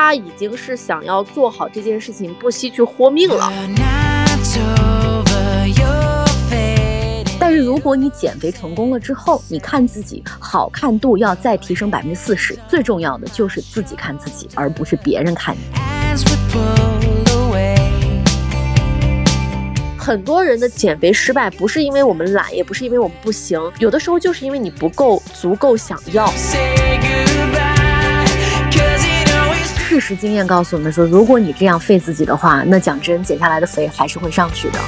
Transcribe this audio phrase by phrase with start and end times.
[0.00, 3.52] 他已经是想要做好这件事情，不惜去豁命了。
[7.36, 15.62] 但是如果你减肥成功了之后，你看自己好看度要再提升百分之四十，最重要的就是自己看自己，而不是别人看你。
[19.98, 26.32] 很多人的减肥失败，不是因为我们懒，也不是因为我们不行，有的时候就是因为你不够足够想要。
[29.88, 34.78] 事实经验告诉我们说，如果你这样费自己的话，那讲真，减下来的肥还是会上去的。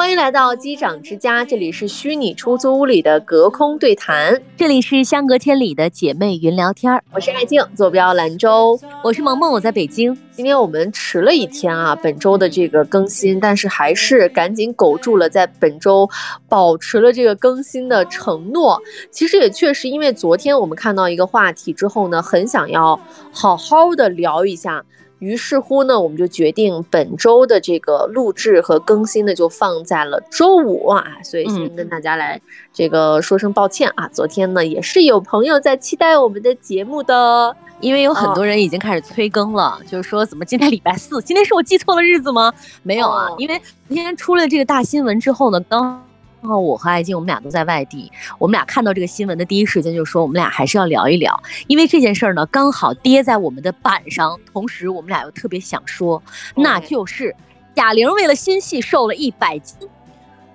[0.00, 7.04] 欢迎来到机长之家，这里是虚拟出租屋里的隔空对谈，这里是相隔千里的姐妹云聊天儿。
[7.12, 10.16] 我是艾静，坐标兰州；我是萌萌，我在北京。
[10.32, 16.08] 今天我们迟了一天啊，本周的这个更新，但是还是赶紧苟住了，在本周
[16.48, 18.80] 保持了这个更新的承诺。
[19.10, 22.98] 其实也确实，因为昨天我们看到一个话题之后呢，很想要
[23.30, 24.82] 好好的聊一下。
[25.20, 31.06] 于是乎呢，我们就决定本周的这个录制和更新呢，就放在了周五啊。
[31.22, 32.40] 所以先跟大家来
[32.72, 34.08] 这个说声抱歉啊。
[34.08, 41.22] 昨天呢，也是有朋友在期待我们的节目的，因为有很多人已经开始催更了，就是说怎么今天礼拜四？
[41.22, 42.52] 今天是我记错了日子吗？
[42.82, 46.09] 没有啊，因为今天出了这个大新闻之后呢，刚。
[46.40, 48.10] 然后我和艾静，我们俩都在外地。
[48.38, 54.38] 我们俩看到这个新闻的第一时间就说，我们俩还是要聊一聊，因为这件事儿呢，刚好跌在我们的板上。
[54.52, 56.22] 同时，我们俩又特别想说，
[56.56, 57.34] 那就是
[57.74, 59.76] 贾玲为了新戏瘦了一百斤。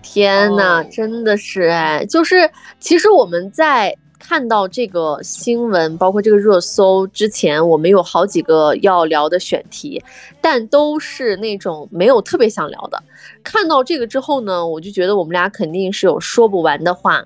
[0.01, 3.95] 天呐，真的是哎，就是其实我们在。
[4.27, 10.01] 看到这个新闻，包括这个热搜之前，我们有好几个要聊的选题，
[10.41, 13.03] 但都是那种没有特别想聊的。
[13.43, 17.23] 看到这个之后呢，我就觉得我们俩肯定是有说不完的话。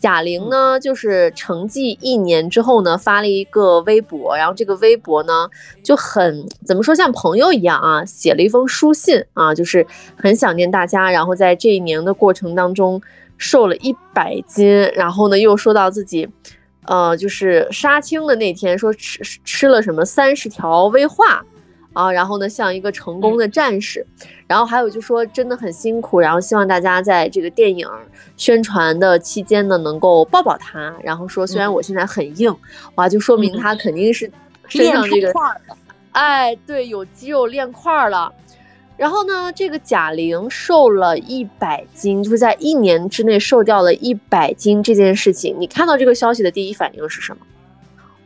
[0.00, 5.48] 贾玲呢，就是成绩一年之后呢，发了一个微博，然后这个微博呢
[5.84, 13.00] 就很怎么说，像朋友一样啊，写了一封书信啊，就是很想念大家，然后在这一年的过程当中。
[13.40, 16.28] 瘦了一百斤，然后呢，又说到自己，
[16.84, 21.42] 呃，就是杀青的那天，说吃吃了什么三十条威化，
[21.94, 24.06] 啊，然后呢，像一个成功的战士，
[24.46, 27.88] 然后还有就说真的很辛苦，然后希望大家在这个电影
[28.36, 32.54] 宣传的期间呢，能够抱抱他，然后说虽然我现在很硬，
[32.96, 34.30] 哇，就说明他肯定是
[34.68, 35.32] 身上这个，
[36.12, 38.30] 哎，对，有肌肉练块了。
[39.00, 47.38] 然后呢，这个贾玲瘦了一百斤，就是在一年之内瘦掉了一百斤这件事情，你看到这个消息的第一反应是什么？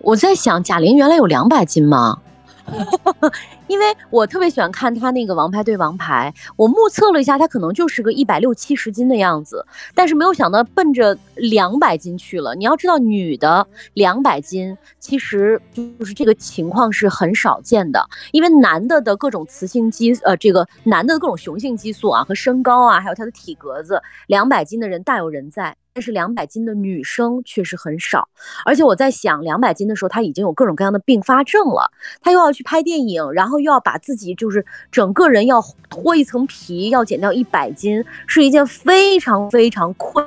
[0.01, 2.19] 我在想，贾玲原来有两百斤吗？
[3.69, 9.65] 因为我特别喜欢看他那个《王牌对王牌》，我目测了一下，他可能就是个一百六七十斤的样子，
[9.95, 12.55] 但是没有想到奔着两百斤去了。
[12.55, 25.77] 你要知道，女的两百斤，其实就是这个情况是很少见的，因为男的的各种雌性激，呃，这个男的各种雄性激素啊和身高啊，还有他的体格子，两百斤的人大有人在。
[25.97, 28.29] 但是两百斤的女生确实很少，
[28.65, 31.89] 而且我在想，两百斤的时候，她已经有各种各样的并发症了，
[32.21, 40.27] 她又要去拍电影，然后又要把自己就是整个人要脱一层皮，要减掉一百斤，是一件非常非常困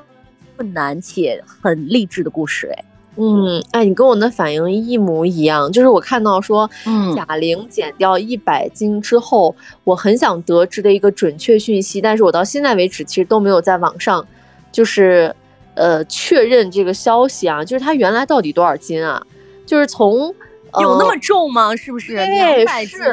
[0.56, 2.68] 困难且很励志的故事。
[2.68, 2.86] 哎，
[3.18, 6.70] 嗯，哎，你跟我的反应一模一样，就是我看到说，
[7.14, 14.26] 贾玲减掉一百斤之后，我很想得知的一个准确讯息，但是我到现在为止其实都没有在网上，
[14.72, 15.36] 就是。
[15.78, 19.26] 呃，确认这个消息啊，就是他原来到底多少斤啊？
[19.66, 20.34] 就是从
[20.80, 21.76] 有那么重吗？
[21.76, 22.16] 是不是？
[22.16, 23.04] 对，是。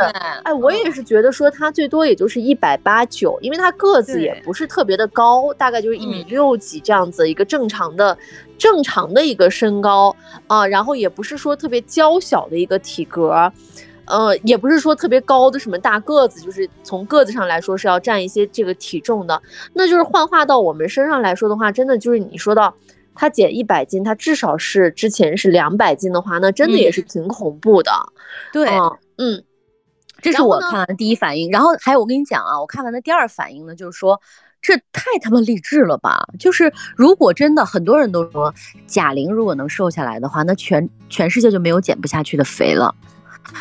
[0.43, 8.17] 哎，我也是觉得说他最多也就是一百八九，因为他个子也不是特别的高，大概就是一米六几这样子一个正常的、
[8.57, 10.15] 正常的一个身高
[10.47, 13.53] 啊，然后也不是说特别娇小的一个体格。
[14.07, 19.41] 呃，也不是说特别高的什么大个子，就是从个子上来说是要占一些这个体重的。
[19.73, 22.75] 那就是幻化到我们身上来说的话，真的就是你说到
[23.15, 27.91] 他减一百斤，他至少是之前是两百斤的话，那真的也是挺恐怖的。
[28.53, 28.69] 对，
[29.19, 29.43] 嗯，
[30.21, 31.51] 这是我看完的第一反应。
[31.51, 34.21] 然后还有我跟你讲啊，我看完的第二反应呢，就是说
[34.61, 36.27] 这太他妈励志了吧！
[36.39, 38.53] 就是如果真的很多人都说
[38.87, 42.95] 贾玲如果能瘦下来的话，那全全世界就没有减不下去的肥了。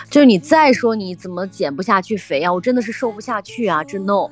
[0.09, 2.53] 就是你再说你怎么减不下去肥啊？
[2.53, 3.83] 我真的是瘦不下去啊！
[3.83, 4.29] 真 no，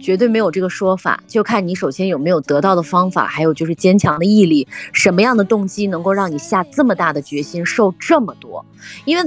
[0.00, 8.64] 绝对没有这个说法，就看你首先有没有得到的方法，还有就是坚强的毅力，什么样的动机能够让你下这么大的决心瘦这么多？
[9.04, 9.22] 因为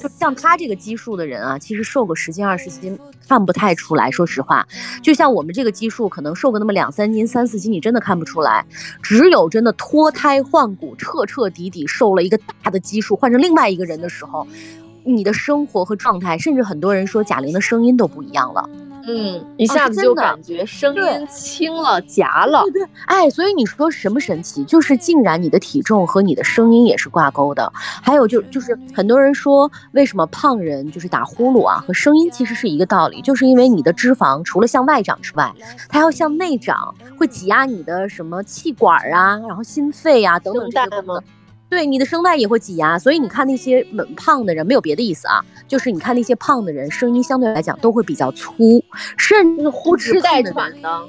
[0.00, 2.98] 就像他这个基数的人啊，其实瘦个十斤二十斤
[3.28, 4.10] 看不太出来。
[4.10, 4.66] 说实话，
[5.02, 8.64] 就像我们这个基数，可能瘦个那么两三斤、三四斤，你真的看不出来。
[9.02, 14.46] 只有真的脱胎换骨、彻彻底底瘦了一个大的基数，换成另外一个人的时候。
[15.06, 18.68] 你的生活和状态，甚至很多人说贾玲的声音都不一样了。
[19.08, 22.64] 嗯，一下子就感觉声音轻了、夹了。
[22.64, 24.64] 对对，哎，所以你说什么神奇？
[24.64, 27.72] 就是竟然你的体重和你的声音也是挂钩的。
[27.76, 31.84] 还有就就是很多人说，为什么胖人就是打呼噜啊？
[31.86, 35.54] 和声音其实是一个道理，就是因为你的脂肪除了向外长之外，
[35.88, 41.22] 它要向内长，会挤压你的什么气管啊，然后心肺啊等等这些功能。
[41.68, 43.84] 对你的声带也会挤压，所以你看那些
[44.16, 48.82] 胖的人，没有别的意思啊，就是你看那些胖的人，声音相对来讲都会比较粗，
[49.16, 51.08] 甚至呼哧带喘的。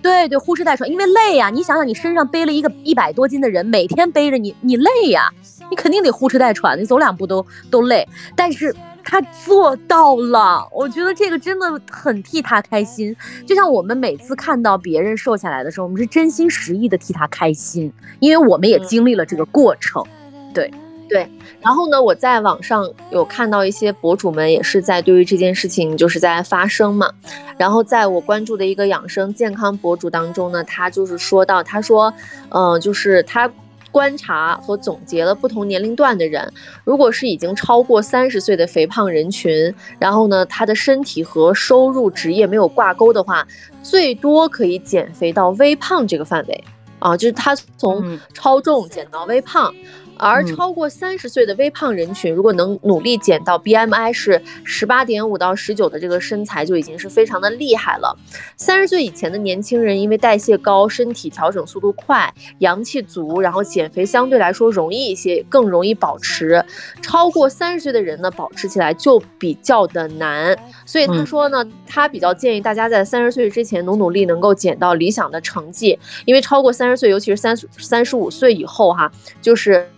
[0.00, 1.50] 对对，呼哧带喘，因为累呀。
[1.50, 5.28] 你想想，你身上背了一个一百多斤的人，每天背着你，你累呀，
[5.70, 8.06] 你肯定得呼哧带喘，你走两步都都累。
[8.36, 8.74] 但是。
[9.02, 13.16] 他做到了，我觉得这个真的很替他开心。
[13.46, 20.04] 就像我们每次看到别人瘦下来的时候，我们是真心实意的替他开心，因为我们也经历了这个过程。
[20.52, 20.70] 对
[21.08, 21.26] 对。
[21.60, 27.10] 然后呢，我在网上有看到一些博主们也是在对于这件事情就是在发声嘛。
[27.56, 32.12] 然后在我关注的一个养生健康博主当中呢，他就是说到，他说，
[32.50, 33.50] 嗯，就是他。
[33.90, 36.52] 观察和总结了不同年龄段的人，
[36.84, 43.46] 如果是已经超过三十岁的肥胖人群，然后呢，他的身体和收入、职业没有挂钩的话，
[43.82, 46.64] 最多可以减肥到微胖这个范围。
[47.00, 49.72] 啊，就是他从超重减到微胖。
[50.18, 58.16] 而超过三十岁的微胖人群，如果能努力减到 BMI 是十八点五到十九的这个身材，就已经是非常的厉害了。
[58.56, 66.64] 三十岁以前的年轻人，因为代谢高，身体调整速度快，阳气足，然后减肥相对来说容易一些，更容易保持。
[67.00, 70.56] 超过三十岁的人呢，保持起来就比较的难。
[70.84, 75.98] 所以他说呢，他比较建议大家在三十岁之前努努力，能够减到理想的成绩。
[76.24, 79.10] 因为超过三十岁，尤其是三三十五岁以后，哈，
[79.40, 79.88] 就是。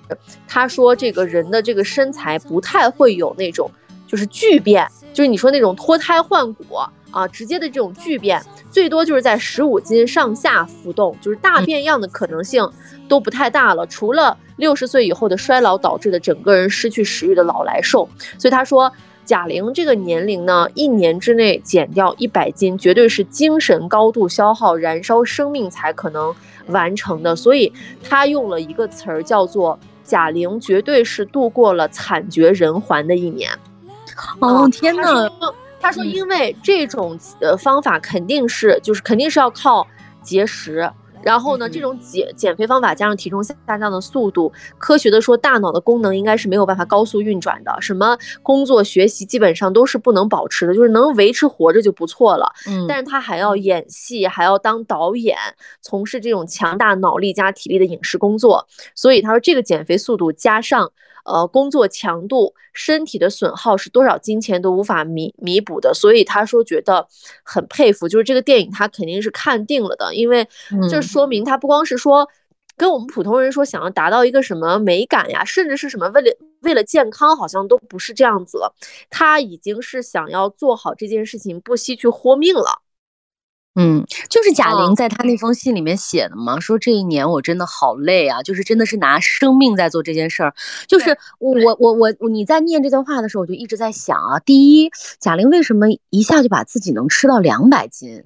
[0.47, 3.71] 他说，这个人的这个身材不太会有那种
[4.07, 6.65] 就是巨变，就是你说那种脱胎换骨
[7.11, 8.41] 啊，直接的这种巨变，
[8.71, 12.69] 最多就是在十五斤上下浮动，就是大变样的可能性
[13.09, 13.87] 都不太大了。
[13.87, 18.09] 除了六十岁以后的衰老导致的整个人失去食欲的老来瘦，
[18.39, 18.93] 所以他说，
[19.25, 26.33] 贾玲这个年龄呢，一年之内减掉一百斤，绝对是精神高度消耗、燃烧生命才可能
[26.67, 27.35] 完成的。
[27.35, 27.73] 所以
[28.03, 29.79] 他用了一个词儿叫做。
[30.11, 33.49] 贾玲绝对是度过了惨绝人寰的一年。
[34.41, 35.31] 哦天呐，
[35.81, 39.87] 他说，因为这种呃方法肯定是，就是肯定是要靠
[40.21, 40.91] 节食。
[41.23, 47.77] 然后呢，这种减减肥方法加上体重下降的速度，科学的说，大脑的功能应该是没有办法高速运转的。
[47.81, 52.51] 什么工作学习基本上都是不能保持的，就是能维持活着就不错了。
[52.67, 55.37] 嗯，但是他还要演戏，还要当导演，
[55.81, 58.67] 从事这种强大脑力加体力的影视工作。
[58.95, 60.91] 所以他说，这个减肥速度加上。
[61.25, 67.07] 呃，工作强度、身体的损耗是多少金钱都无法弥弥补的，所以他说觉得
[67.45, 70.47] 很佩服，就是这个电影他肯定是看定了的，因为
[70.91, 72.29] 这说明他不光是说
[72.77, 76.31] 跟我们普通人说想要达到一个什么美感呀，甚至是什么为了
[76.63, 78.75] 为了健康，好像都不是这样子了，
[79.11, 82.81] 他已经是想要做好这件事情，不惜去豁命了。
[83.77, 90.53] 嗯，就是贾玲在她那封信里面写的嘛，说这一年我真的好累啊，就是真的是拿生命在做这件事儿。
[90.89, 98.25] 就是我我我你在念这段话的时候，我就一直在想啊，第一，贾玲为什么一下就把自己能吃到两百斤？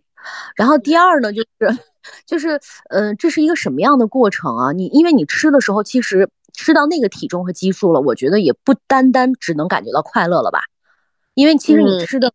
[0.56, 1.78] 然后第二呢，就是
[2.24, 2.58] 就是
[2.88, 4.72] 呃，这是一个什么样的过程啊？
[4.72, 10.60] 你因为你吃的时候，其实吃到那个体重和基数了，我觉得也不单单只能感觉到快乐了吧？
[11.34, 12.32] 因为其实你吃的。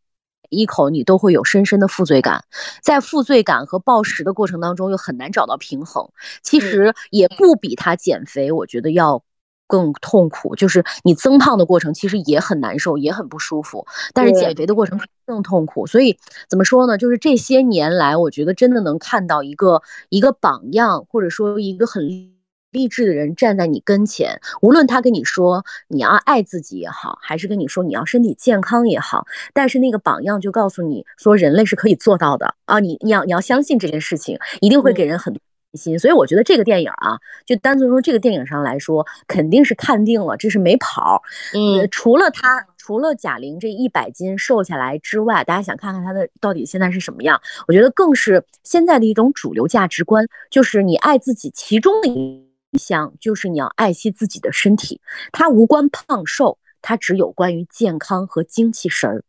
[0.49, 2.43] 一口你都会有深深的负罪感，
[2.81, 6.09] 在负罪感和暴食的过程当中又很难找到平衡。
[6.43, 9.23] 其实也不比他减肥，我觉得要
[9.67, 10.55] 更痛苦。
[10.55, 15.87] 就是你增胖的过程其实也很难受，也很不舒服，但是减肥的过程更痛苦。
[15.87, 16.17] 所以
[16.49, 16.97] 怎么说呢？
[16.97, 22.38] 就是这些年来，我觉得真的能看到一个一个榜样，或者说一个很。
[22.71, 32.79] 励志的人站在你跟前，无论他跟你说你要爱自己也好，还是跟你说你要身体健康也好，但是那个榜样就告诉你说人类是可以做到的啊！
[32.79, 35.39] 你你要你要相信这件事情，一定会给人很多
[35.73, 35.99] 信心。
[35.99, 41.21] 所以我觉得这个电影啊，就单从说这个电影上来说，肯定是看定了，这是没跑。
[41.53, 42.65] 嗯，除了他。
[42.81, 47.39] 除了贾玲这一百斤瘦下来之外，大家想看看她的到底现在是什么样？
[47.67, 54.99] 我觉得更是现在的一种主流价值观，就是你爱自己，其中的一项就是你要爱惜自己的身体，
[55.31, 59.23] 它无关胖瘦，它只有关于健康和精气神儿。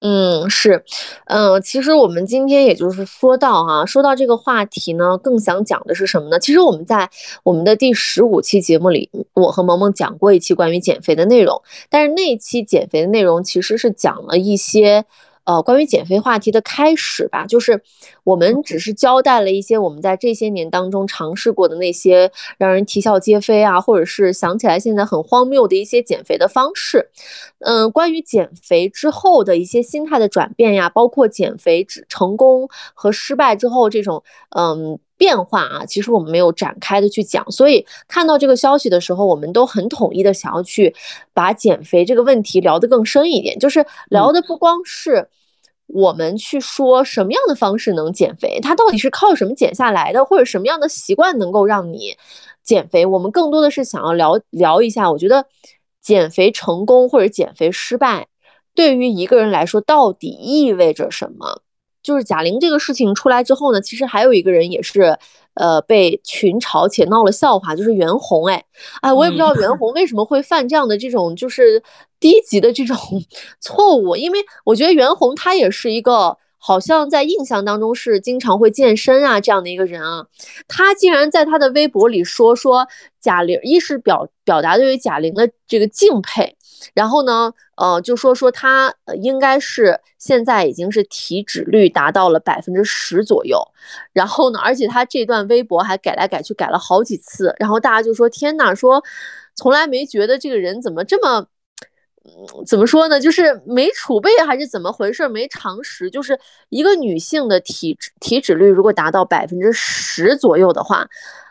[0.00, 0.84] 嗯，是，
[1.26, 6.40] 嗯，其实我们今天也就是说到哈，说到这个话题呢，更想讲的是什么呢？
[6.40, 7.08] 其实我们在
[7.44, 15.04] 我们的第十五期节目里，我和萌萌讲过一期关于减肥的内容，但是那一期减肥的内容其实是讲了一些。
[15.44, 17.82] 呃，关于减肥话题的开始吧，就是
[18.24, 27.10] 我们只是交代了一些我们在这些年当中尝试过的那些让人啼笑皆非啊，或者是想起来现在很荒谬的一些减肥的方式。
[27.60, 34.22] 嗯，关于减肥之后的一些心态的转变呀，包括减肥成功和失败之后这种
[34.56, 34.98] 嗯。
[35.22, 40.92] 变化啊，其实我们没有展开的去讲，所以看到这个消息的时候，我们都很统一的想要去
[41.32, 45.28] 把减肥这个问题聊得更深一点，就是聊的不光是
[45.86, 52.16] 我们去说什么样的方式能减肥，它到底是靠什么减下来的，或者什么样的习惯能够让你
[52.64, 55.46] 减肥，我们更多的是想要聊聊一下，我觉得
[56.00, 58.26] 减肥成功或者减肥失败
[58.74, 61.62] 对于一个人来说到底意味着什么。
[62.02, 65.16] 就是贾玲这个事情出来之后呢，其实还有一个人也是，
[65.54, 68.46] 呃，被群嘲且闹了笑话，就是袁弘。
[68.48, 68.64] 哎，
[69.00, 71.82] 哎，我也不知道袁弘为什么会犯这样的这种就是
[72.18, 72.96] 低级的这种
[73.60, 80.26] 错误，因为我觉得袁弘他也是一个好像在印象当中是经常会健身啊这样的一个人啊，
[80.68, 82.86] 他竟然在他的微博里说说
[83.20, 86.56] 贾玲，一是表表达对于贾玲的这个敬佩。
[86.94, 93.60] 然后呢，呃，就说说他应该是现在已经是体脂率达到了百分之十左右。
[94.12, 97.54] 然后呢，而且他这段微博还改来改去，改了好几次。
[97.58, 99.02] 然后大家就说：“天哪，说
[99.54, 101.46] 从来没觉得这个人怎么这么，
[102.24, 103.20] 嗯，怎么说呢？
[103.20, 105.28] 就是没储备还是怎么回事？
[105.28, 106.10] 没常识。
[106.10, 111.08] 就是一个女性的体脂体脂率如果达到百分之十左右的话，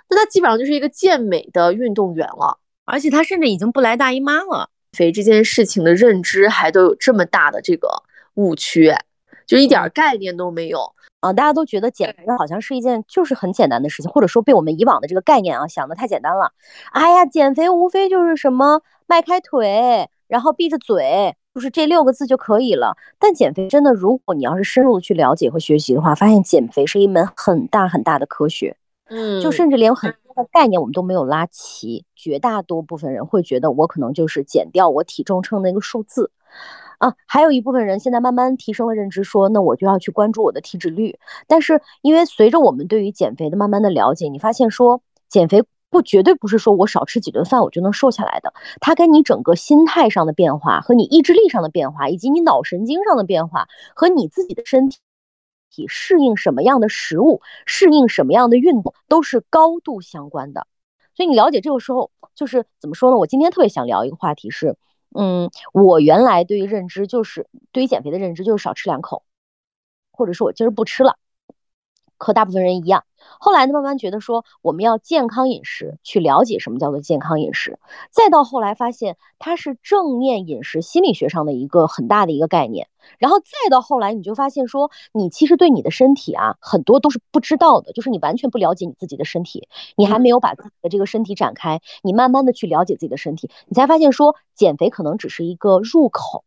[0.09, 2.57] 那她基本上就是一个健美的运动员了。
[2.85, 7.87] 而且她甚至已经不来大姨妈了。”肥这件事情的认知还都有这么大的这个
[8.35, 8.93] 误区，
[9.47, 11.31] 就一点概念都没有啊！
[11.31, 16.51] 大家都觉得减肥好像是一件就是很简单的事情，或者说被我们以往的这个概念啊想的太简单了。
[16.91, 22.97] 哎呀，减肥无非就是什么迈开腿，然后闭着嘴，就是这六个字就可以了。
[23.17, 28.75] 但减肥真的，如果你要是深入的去了解和学习的话，发现减肥是一门很大很大的科学。
[29.07, 30.13] 嗯，就甚至连很。
[30.51, 36.31] 概念我们都没有拉齐，绝大多部分人会觉得我可能就是减掉我体重秤那个数字
[36.97, 41.17] 啊，还有一部分人现在慢慢提升了认知，说那我就要去关注我的体脂率。
[41.47, 54.99] 但是因为随着我们对于减肥的慢慢的了解，你发现说减肥不绝对不是说我少吃几顿饭我就能瘦下来的，它跟你整个心态上的变化和你意志力上的变化，以及你脑神经上的变化和你自己的身体。
[55.71, 60.67] 体适应什么样的食物，适应什么样的运动，都是高度相关的。
[61.15, 63.17] 所以你了解这个时候，就是怎么说呢？
[63.17, 64.77] 我今天特别想聊一个话题是，
[65.15, 69.23] 嗯，我原来对于认知就是对于减肥的认知就是少吃两口，
[70.11, 71.17] 或者说我今儿不吃了，
[72.17, 73.03] 和大部分人一样。
[73.39, 82.87] 后来呢，慢慢觉得说我们要健康饮食，去了解什么叫做健康饮食，再到后来发现它是正念饮食心理学上的一个很大的一个概念，
[83.17, 96.43] 然后再到后来你就发现说你其实对你的身体啊很多都是不知道的，就是你完全不了解你自己的身体，你还没有把自己的这个身体展开，你慢慢的去了解自己的身体，你才发现说减肥可能只是一个入口，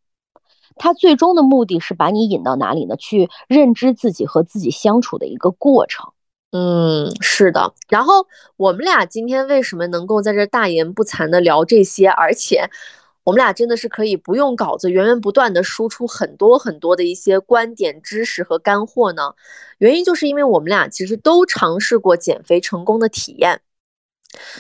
[0.77, 2.97] 它最终的目的是把你引到哪里呢？
[2.97, 6.14] 去认知自己和自己相处的一个过程。
[6.57, 7.75] 嗯，是的。
[7.89, 12.71] 然后我们俩今天为什么能够在这大言不惭的聊这些，而且
[13.25, 19.35] 我们俩真的是可以不用稿子，源源不断的输出很多很多的一些观点、知识和干货呢？
[19.79, 23.61] 原因就是因为我们俩其实都尝试过减肥成功的体验。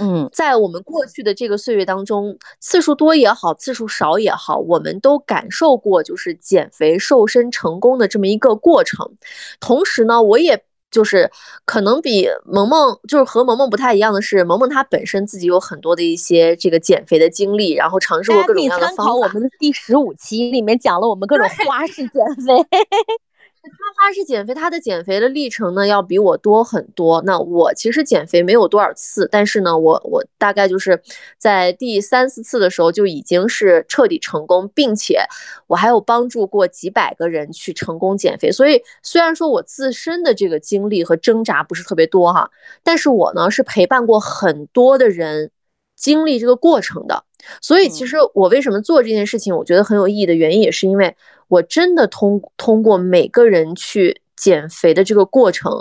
[0.01, 9.17] 嗯，在我们过去的这个岁月当中，次数多也好，次数少也好，我们都感受过就是减肥瘦身成功的这么一个过程。
[9.61, 10.65] 同时呢，我也。
[10.95, 11.29] 就是
[11.65, 19.03] 可能比萌萌，就是和萌萌不太一样的是，萌萌她本身自己有很多的一些这个减肥的经历，然后尝试过各种各样的方法。
[19.03, 22.55] 参考我们的第十五期里面讲了我们各种花式减肥。
[23.71, 27.23] 他他是减肥，他的减肥的历程呢要比我多很多。
[27.23, 31.03] 那我其实减肥没有多少次，但是呢，我我大概就是
[31.39, 35.21] 在第三四次的时候就已经是彻底成功，并且
[35.67, 38.53] 我还有帮助过几百个人去成功减肥。
[38.53, 42.51] 所以虽然说我自身的这个经历和挣扎不是特别多哈，
[42.83, 45.51] 但是我呢是陪伴过很多的人
[45.97, 47.25] 经历这个过程的。
[47.61, 51.17] 所以其实我为什么做这件事情，我觉得很有意义的原因，也是因为
[51.49, 55.73] 我真的通通过每个人去减肥的这个过程，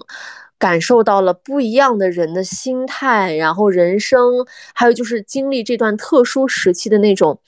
[0.58, 7.40] 感受到了不一样的人的心态，然后人生，还有就是经历这段特殊时期的那种。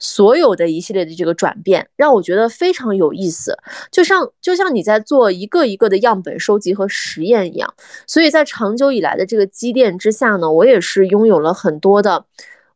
[0.00, 3.56] 所有的一系列的这个转变，让我觉得非常有意思，
[3.90, 7.72] 就像就像你在做一个一个的样本收集和实验一样。
[8.06, 12.26] 所以在长久以来的这个积淀之下呢，我也是拥有了很多的，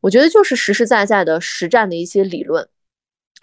[0.00, 2.68] 我觉得就是实实在在的实战的一些理论，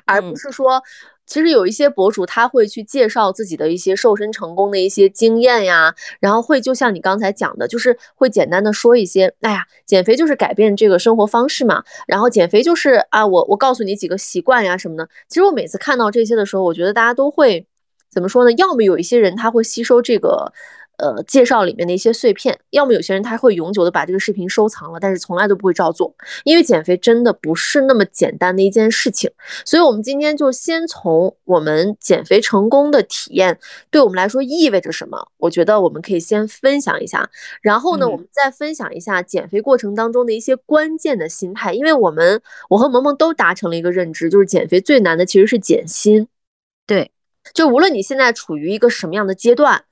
[0.06, 0.84] 而不是说。
[1.28, 15.10] 其实有一些博主他会去介绍自己的一些瘦身成功的一些经验呀，然后会就像你刚才讲的，就是会简单的说一些，哎呀，减肥就是改变这个生活方式嘛，然后减肥就是啊，我我告诉你几个习惯呀什么的。
[15.28, 17.66] 其实我每次看到这些的时候，我觉得大家都会
[18.12, 18.52] 怎么说呢？
[18.60, 20.54] 要么有一些人他会吸收这个。
[20.98, 29.30] 呃，介绍里面的一些碎片，要么有些人他会永久的把这个视频收藏了，但是从来都不会照做，因为减肥真的不是那么简单的一件事情。
[29.66, 33.60] 所以，我们今天就先从我们减肥成功的体验
[33.90, 37.30] 对我们来说意味着什么，我觉得我们可以先分享一下。
[37.62, 46.28] 然后呢，我们再分享一下减肥过程当中的一些关键的心态，因为我们我和萌萌都达成了一个认知，就是减肥最难的其实是减心。
[46.88, 47.12] 对，
[47.54, 49.84] 就无论你现在处于一个什么样的阶段。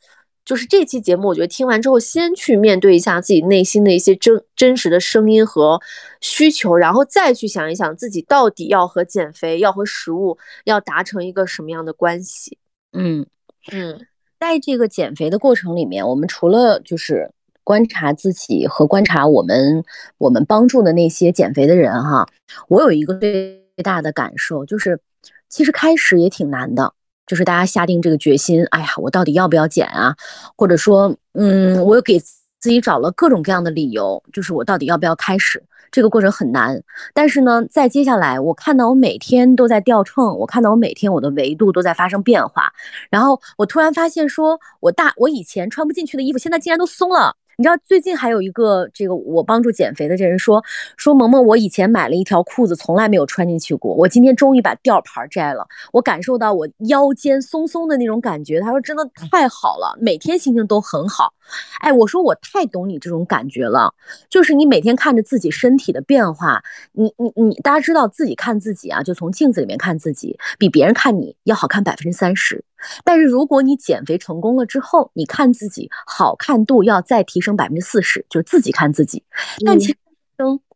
[0.45, 5.79] 就是这期节目，我觉得听完之后，先去面对一下自己内心的一些真真实的声音和
[6.19, 12.57] 需求，然后再去想一想自己到底要和减肥、要和食物要达成一个什么样的关系。
[12.91, 13.25] 嗯
[13.71, 14.05] 嗯，
[14.39, 17.31] 在这个减肥的过程里面，我们除了就是
[17.63, 19.85] 观察自己和观察我们
[20.17, 22.27] 我们帮助的那些减肥的人哈，
[22.67, 24.99] 我有一个最大的感受，就是
[25.47, 26.93] 其实开始也挺难的。
[27.25, 30.15] 就是大家下定这个决心，哎呀，我到底要不要减啊？
[30.57, 35.63] 或者说，嗯，我又给自己找了各种各样的理由，就是我到底要不要开始？
[35.91, 36.81] 这个过程很难。
[37.13, 42.73] 但是呢，在接下来，我看到我每天都在掉秤，我看到我每天我的维度都在发生变化，
[43.11, 47.35] 然后我突然发现，说我大我以前穿不进去的衣服，现在竟然都松了。
[47.57, 50.63] 你知道最近还有一个这个我帮助减肥的这人说
[50.97, 58.59] 说萌萌，我以前买了一条裤子，从来没有穿进去过，我今天终于把吊牌摘了，我感受到我腰间松松的那种感觉。
[58.59, 61.33] 他说真的太好了，每天心情都很好。
[61.81, 63.93] 哎，我说我太懂你这种感觉了，
[64.29, 72.63] 就是你每天看着自己身体的变化，你你你，大家知道自己看自己啊，就从镜子里面看自己，比别人看你要好看百分之三十。
[73.03, 79.23] 但是如果你减肥成功了之后，你看自己好看度要再提升百分之四十，就是自己看自己。
[79.65, 79.97] 但其实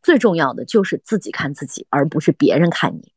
[0.01, 3.11] 最重要的就是自己看自己，而不是别人看你。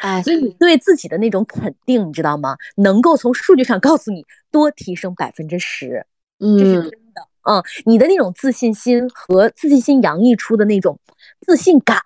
[0.00, 2.56] 哎，所以你对自己的那种肯定，你知道吗？
[2.76, 6.06] 能够从数据上告诉你多提升百分之十，
[6.38, 7.26] 这是真的。
[7.48, 10.98] 嗯，你的那种自信心和自信心洋溢出的那种
[11.40, 12.00] 自信感，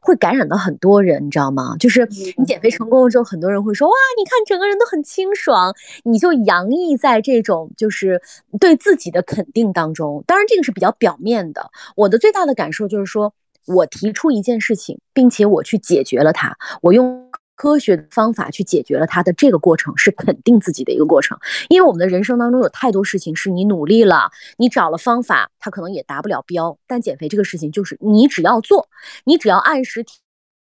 [0.00, 1.76] 会感染到很多人，你知道吗？
[1.78, 8.20] 就是你减肥成功了之后，很多人会说哇，你看整个人都很清爽，你就洋溢在这种就是
[8.60, 10.24] 对自己的肯定当中。
[10.26, 11.70] 当然，这个是比较表面的。
[11.96, 13.32] 我的最大的感受就是说，
[13.66, 17.28] 我提出一件事情，并且我去解决了它，我用。
[17.62, 26.76] 科学的方法去解决了它的这个过程是肯定自己的一个过程，因为我们的人生当中有太多事情是你努力了，你找了方法，它可能也达不了标。
[26.88, 28.88] 但减肥这个事情就是你只要做，
[29.22, 30.04] 你只要按时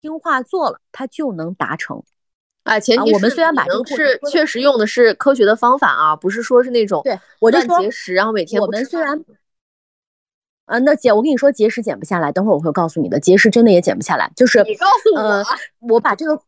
[0.01, 2.01] 听话做了，它就能达成。
[2.63, 9.25] 啊，前提我们虽然把这个是确实用的是科学的方法啊，不是说是那种对我就说节食，然后每天我们虽然。
[10.67, 15.45] 啊，那姐，我跟你说，节食减不下来，等会儿我会告诉你的，节食真的也减不下来，就是你告诉我，呃，
[15.81, 16.41] 我把这个。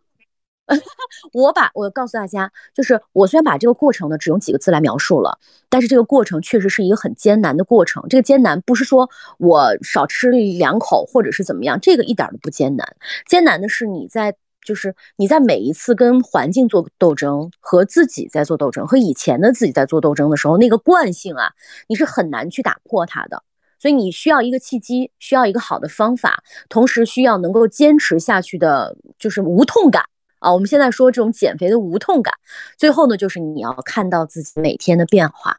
[1.32, 8.04] 我把我告诉大家，就是我虽然把这个过程呢只用几个字来描述了，但是这个过程确实是一个很艰难的过程。
[8.08, 12.96] 这个艰难不是说我少吃两口或者是怎么样，这个一点都不艰难。
[13.26, 21.52] 艰难的是你在就是你在每一次跟环境做斗争，和自己在做斗争，和以前的自己在做斗争的时候，那个惯性啊，
[21.86, 23.42] 你是很难去打破它的。
[23.80, 30.04] 所以你需要一个契机，需要一个好的方法，同时需要能够坚持下去的，就是无痛感。
[30.38, 32.34] 啊，我们现在说这种减肥的无痛感，
[32.76, 35.58] 最后呢，就是你要看到自己每天的变化，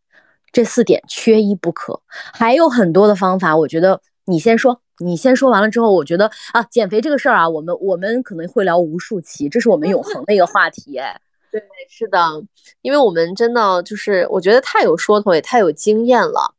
[0.52, 2.02] 这四点缺一不可。
[2.08, 10.98] 还有很多的方法，我觉得你先说，你先说完了之后，我觉得啊，减肥这个事儿啊，我们我们可能会聊无数期，这是我们永恒的一个话题。
[10.98, 11.20] 哎，
[11.52, 12.20] 对，是的，
[12.82, 16.54] 因为我们真的就是我觉得太有说头，也太有经验了，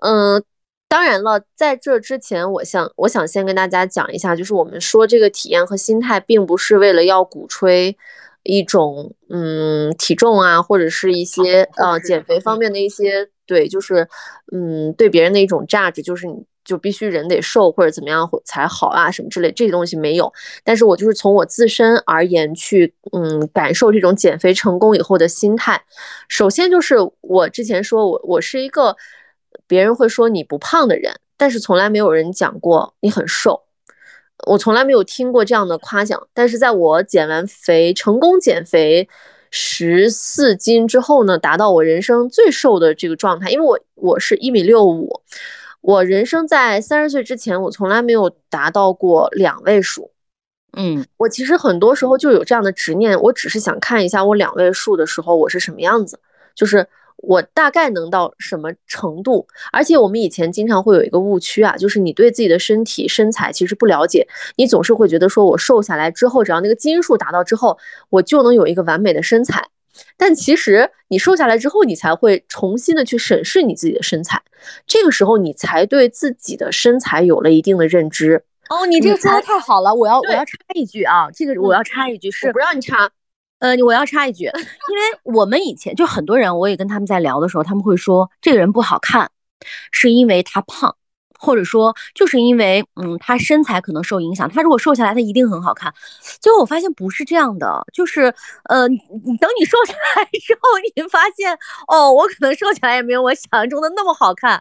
[0.00, 0.42] 嗯。
[0.92, 7.96] 当然了，在这之前，我想我想先跟大家讲一下，就是我们说这个体验和心态，并不是为了要鼓吹
[8.42, 14.06] 一种嗯体重啊，或者是一些呃减肥方面的一些对，就是
[14.52, 20.30] 嗯对别人的一种价值，就是你就必须人得瘦或者怎么样才好啊什么之类这些东西没有。
[20.62, 25.82] 但是我就是从我自身而言去，嗯，感受这种减肥成功以后的心态。
[26.28, 28.94] 首先就是我之前说我我是一个
[29.66, 33.62] 别人会说你不胖的人，但是从来没有人讲过你很瘦。
[34.46, 39.08] 我从来没有听过这样的夸奖，但是在我减完肥成功减肥
[39.50, 45.22] 十四斤之后呢，达到我人生最瘦的这个状态，因为我我是一米六五，
[45.80, 50.10] 我人生在三十岁之前，我从来没有达到过两位数。
[50.76, 56.18] 嗯，我其实很多时候就有这样的执念，我只是想看一下我两位数的时候我是什么样子，
[56.54, 56.88] 就是。
[57.22, 59.46] 我大概能到什么程度？
[59.72, 67.78] 而且我们以前经常会有一个误区啊，就是你对自己的身体身材其实不了解，你总是会觉得说我瘦下来之后，只要那个基因数达到之后，
[68.10, 69.68] 我就能有一个完美的身材。
[70.16, 74.42] 但其实你瘦下来之后，你才会重新的去审视你自己的身材，
[74.86, 78.42] 这个时候你才对自己的身材有了一定的认知。
[78.70, 83.10] 哦，你这个说的太好了，我要我要插一句啊，这个我要插一句，是不让你插。
[83.62, 89.30] 呃，我要插一句，因为我们以前就很多人，我也跟他们在聊的时候，他们会说这个人不好看，
[89.92, 90.96] 是因为他胖，
[91.38, 94.50] 或者说就是因为嗯他身材可能受影响。
[94.50, 95.94] 他如果瘦下来，他一定很好看。
[96.40, 98.98] 结果我发现不是这样的，就是呃，你
[99.38, 100.60] 等你瘦下来之后，
[100.96, 104.60] 你发现哦，我可能瘦起来也没有我想象中的那么好看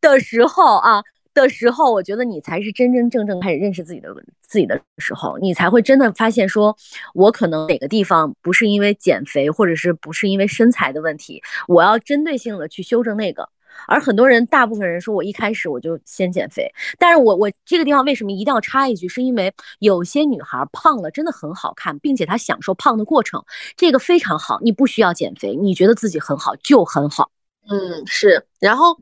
[0.00, 1.02] 的时候啊。
[1.38, 6.76] 的时候，我觉得你才是真真正正开始认识自己的自己的时候，你才会真的发现，说
[7.14, 13.48] 我可能哪个地方不是因为减肥，或者是不是因为身材的问题，我要针对性的去修正那个。
[13.86, 23.44] 而很多人，大部分人说我一开始我就先减肥，但是我我这个地方为什么一定要插一句，是因为有些女孩胖了真的很好看，并且她享受胖的过程，
[23.76, 24.58] 这个非常好。
[24.62, 27.30] 你不需要减肥，你觉得自己很好就很好。
[27.68, 28.96] 嗯，是，然后。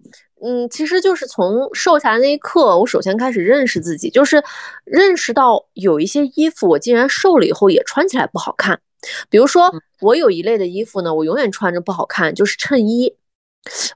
[0.45, 4.45] 嗯，其实就是从瘦下来那一刻，我首先开始认识自己，就是
[4.85, 8.79] 认识到有一些衣服我竟然瘦了以后也穿起来不好看。
[9.31, 13.17] 比如说，我有一类的衣服呢，我永远穿着不好看，就是衬衣。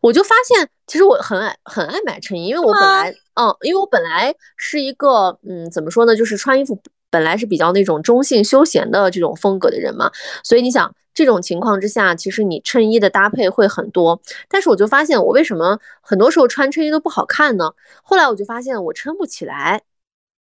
[0.01, 6.81] 我就发现，其实我很爱很爱买衬衣，因为我本来，嗯，因为我本来是一个，嗯，怎么说呢，就是穿衣服
[7.11, 10.11] 本来是比较那种中性休闲的这种风格的人嘛，
[10.43, 10.95] 所以你想。
[11.13, 17.73] 这种情况之下，其实你衬衣的搭配会很多，但是我就发现我为什么很多时候穿衬衣都不好看呢？
[18.05, 19.83] 后来我就发现我撑不起来，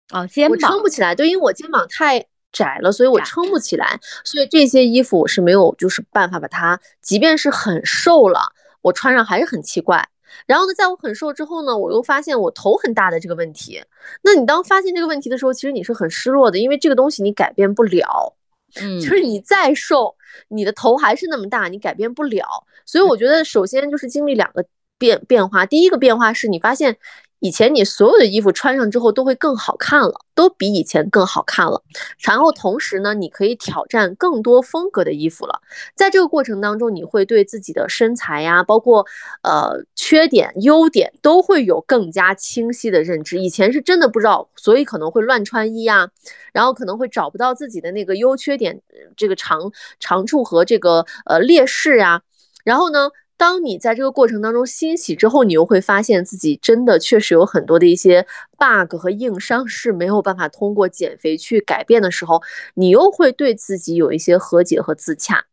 [0.08, 8.40] 啊，肩膀撑不起来，对，因为我肩膀太窄了，所以我撑不起来，所以这些衣服我是没有就是办法把它，即便是很瘦了，
[8.80, 10.08] 我穿上还是很奇怪。
[10.46, 13.82] 然后呢，在我很瘦之后呢，我又发现我头很大的这个问题。
[14.22, 18.36] 那你当发现这个问题的时候，其实你是很失落的，因为这个东西你改变不了。
[18.80, 20.14] 嗯，就是你再瘦，
[20.48, 22.46] 你的头还是那么大，你改变不了。
[22.84, 24.64] 所以我觉得，首先就是经历两个
[24.98, 25.64] 变变化。
[25.64, 26.96] 第一个变化是你发现。
[27.44, 31.82] 以前你所有的衣服穿上之后都会更好看了，都比以前更好看了。
[32.18, 35.60] 然后同时呢，你可以挑战更多风格的衣服了。
[35.94, 39.04] 在这个过程当中，你会对自己的身材呀，包括
[39.42, 43.38] 呃缺点、优点，都会有更加清晰的认知。
[43.38, 46.08] 以前是真的不知道，所以可能会乱穿衣呀，
[46.54, 48.80] 然后可能会找不到自己的那个优缺点、
[49.18, 52.22] 这个长长处和这个呃劣势呀。
[52.64, 53.10] 然后呢？
[53.36, 62.40] 当你在这个过程当中欣喜之后，你又会发现自己真的确实有很多的一些 bug 和硬伤是没有办法通过减肥去改变的时候，
[62.74, 65.44] 你又会对自己有一些和解和自洽。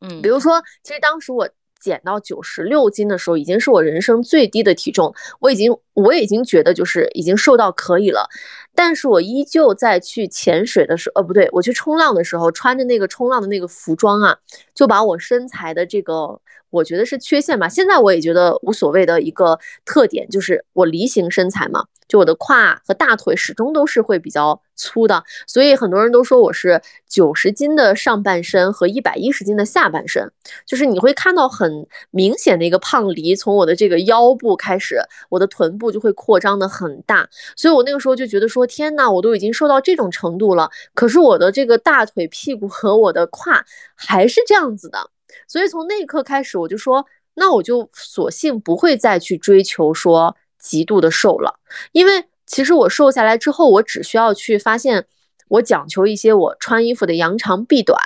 [0.00, 8.28] 嗯，比如说，其实当时我减到九十六斤的时候，已经是我人生最低的体重，我已经我已经觉得就是已经瘦到可以了，
[8.74, 14.38] 但是我依旧在去潜水的时候，呃，不对，我去冲浪的时候，穿着那个冲浪的那个服装啊，
[14.74, 16.40] 就把我身材的这个。
[16.70, 30.30] 我觉得是缺陷吧，现在我也觉得无所谓的一个特点就是我梨形身材嘛，就我的胯和大腿始终都是会比较粗的，所以很多人都说我是九十斤的上半身和一百一十斤的下半身，
[30.66, 45.10] 就是你会看到很明显的一个胖梨，从我的这个腰部开始，我的臀部就会扩张的很大，所以我那个时候就觉得说，天呐，我都已经瘦到这种程度了，可是我的这个大腿、屁股和我的胯还是这样子的。
[45.48, 51.58] 所以从那一刻开始，我就说，那我就索性不会再去追求说极度的瘦了，
[51.92, 55.06] 因为其实我瘦下来之后，我只需要去发现，
[55.48, 57.98] 我讲求一些我穿衣服的扬长避短，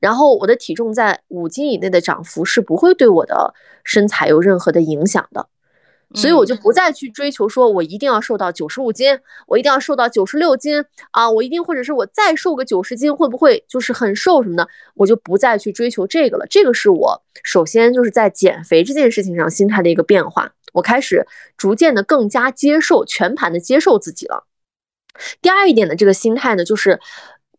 [0.00, 5.48] 然后我的体重在五斤以内的涨幅是不会对我的身材有任何的影响的。
[6.14, 14.68] 所以我就不再去追求，说我一定要瘦到九十五斤，我一定要瘦到九十六斤啊，我一定或者是我再瘦个九十斤，会不会就是很瘦什么的？
[14.94, 16.46] 我就不再去追求这个了。
[16.48, 20.52] 这个是我首先就是在减肥这件事情上心态的一个变化。
[20.72, 24.46] 我开始逐渐的更加接受，全盘的接受自己了。
[25.40, 27.00] 第二一点的这个心态呢，就是。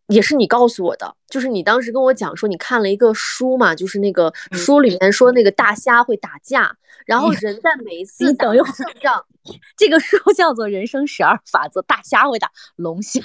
[0.08, 9.24] 也是你告诉我的，就是你当时跟我讲说你看了一个书嘛，就是那个书里面说那个大虾会打架，然后人在每一次等胜仗，
[9.76, 13.20] 这个书叫做《人生十二法则》，大虾会打龙虾，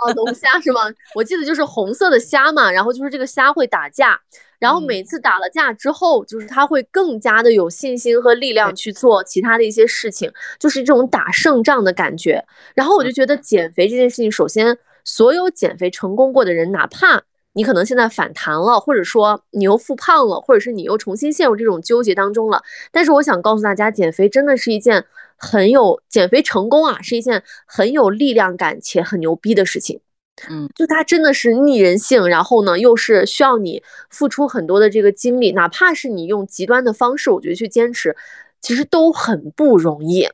[0.00, 0.80] 哦，龙虾是吗？
[1.14, 4.18] 我记得就是红色的虾嘛，然后就是这个虾会打架，
[4.58, 12.42] 然后每次打了架之后，就是他会更加的有信心和力量去做其他的一些事情，就是这种打胜仗的感觉。
[12.74, 14.78] 然后我就觉得减肥这件事情，首先。
[15.04, 17.22] 所有减肥成功过的人，哪怕
[17.54, 25.04] 你可能现在反弹了，或者说你又复胖了，或者是你又重新陷入这种纠结当中了，但是我想告诉大家，减肥真的是一件
[25.36, 30.00] 很有减肥成功啊，是一件很有力量感且很牛逼的事情。
[30.48, 38.16] 嗯，就它真的是逆人性，然后呢，又是需要你付出很多的这个精力，哪怕是你用极端的方式，我觉得去坚持，
[38.62, 40.26] 其实都很不容易。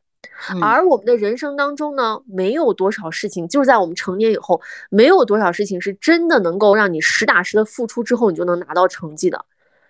[0.61, 9.45] 而我们的人生当中呢，没有多少事情，就是在我们成年以后，没有多少事情是真的能够让你实打实的付出之后，你就能拿到成绩的。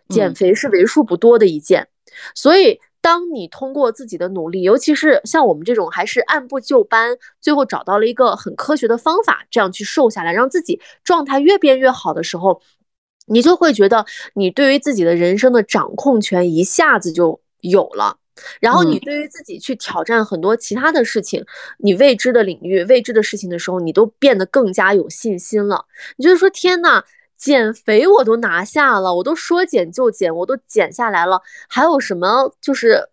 [0.08, 1.86] 减肥是为数不多的一件，
[2.34, 12.62] 所以当你通过自己的努力，尤其是像我们这种还是按部就班，最后找到了一个很科学的方法，这样去瘦下来，让自己状态越变越好的时候，
[13.26, 18.16] 你就会觉得你对于自己的人生的掌控权一下子就有了。
[18.61, 21.44] 然后你对于自己去挑战很多其他的事情，
[21.79, 25.85] 你未知的领域、未知的事情的时候，你都变得更加有信心了。
[26.16, 27.03] 你就是说天呐，
[27.37, 33.09] 减肥我都拿下了，我都说减就减，我都减下来了，还有什么就是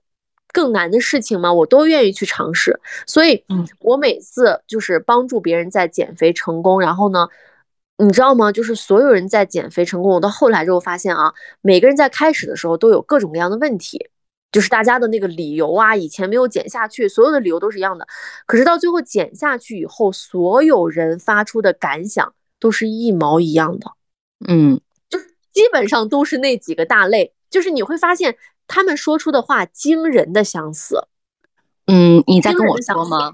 [0.51, 1.53] 更难的事情吗？
[1.53, 2.79] 我都愿意去尝试。
[3.05, 3.43] 所以，
[3.79, 7.27] 我每次就是帮助别人在减肥成功，然后呢，
[7.97, 8.51] 你知道吗？
[8.51, 14.09] 就是所有人在减肥成功，我到后来之后发现啊，每个人在开始的时候都有各种各样的问题。
[14.55, 18.07] 就是大家的那个理由啊，以前没有减下去，所有的理由都是一样的。
[18.45, 23.91] 可是到最后减下去以后，所有人发出的感想都是一毛一样的。
[24.47, 25.19] 嗯，就
[25.51, 27.33] 基本上都是那几个大类。
[27.49, 31.05] 就是你会发现他们说出的话惊人的相似。
[31.87, 33.33] 嗯，你在跟我说吗？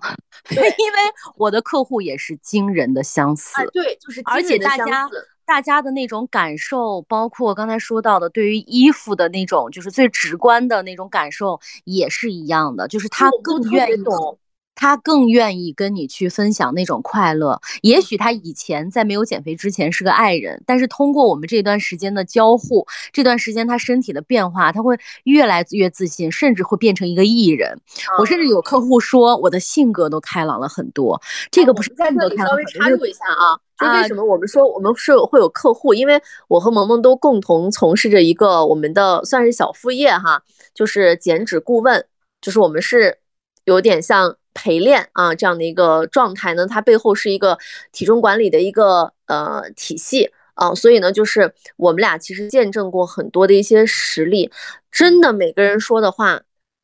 [0.50, 0.98] 对， 因为
[1.36, 3.54] 我的客户也是惊人的相似。
[3.72, 5.08] 对，就是而且大家。
[5.52, 14.40] 大家的那种感受，包括刚才说到的，对于衣服的那种，就是最直观的那种感受，也是一样的，就是他更愿意懂。
[14.76, 17.60] 他更愿意跟你去分享那种快乐。
[17.82, 27.80] 也许他以前在没有减肥之前是个爱人，但是通过我们这段时间的交互，这段时间他身体的变化，他会越来越自信，甚至会变成一个艺人。
[28.18, 31.22] 我甚至有客户说，我的性格都开朗了很多。
[31.52, 35.94] 这个不是在这里稍微插入一下啊，就为什么我们说我们是会有客户？
[35.94, 40.42] 因为我和萌萌都共同从事着一个我们的算是小副业哈，
[40.74, 42.06] 就是减脂顾问，
[42.42, 43.20] 就是我们是
[43.66, 44.38] 有点像。
[44.54, 47.58] 陪练啊，这样的一个状态呢，它背后是一个
[47.94, 50.30] 体重管理的一个呃体系。
[50.56, 54.52] 啊，所以呢，就是我们俩其实见证过很多的一些实例，
[54.92, 56.42] 真的每个人说的话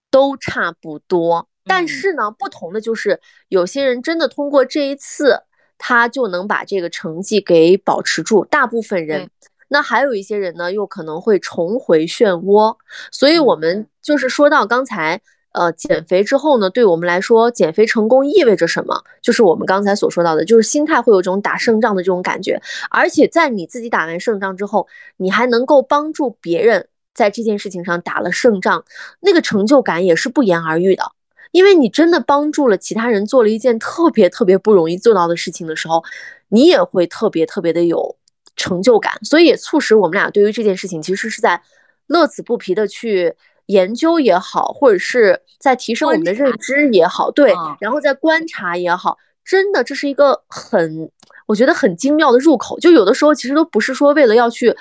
[0.10, 5.42] 都差不多，但是呢，不同的就是有些人真的通过这一次，
[5.78, 9.30] 他就能把这个成绩给保持住，大部分人，
[9.68, 12.78] 那还有一些人呢，又可能会重回漩涡，
[13.12, 13.90] 所以我们。
[14.02, 15.22] 就是说到刚才。
[15.58, 19.04] 呃，减肥之后呢，对我们来说，减肥成功意味着什么？
[19.24, 28.86] 就是我们刚才所说到的，就是心态会有种打胜仗的这种感觉，而且在你自己打完胜仗之后，你还能够帮助别人在这件事情上打了胜仗，
[29.22, 31.12] 那个成就感也是不言而喻的。
[31.52, 36.04] 因为你真的帮助了其他人做了一件特别特别不容易做到的事情的时候，
[36.50, 38.15] 你也会特别特别的有
[38.56, 41.63] 成就感，所以也促使我们俩对于这件事情其实是在
[42.06, 43.34] 乐此不疲的去。
[43.67, 51.12] 研究也好，或者是在提升我们的认知也好，对，然后在观察也好，真的这是一个很，
[51.45, 52.80] 我觉得很精妙的入口。
[52.80, 54.75] 就有的时候其实都不是说为了要去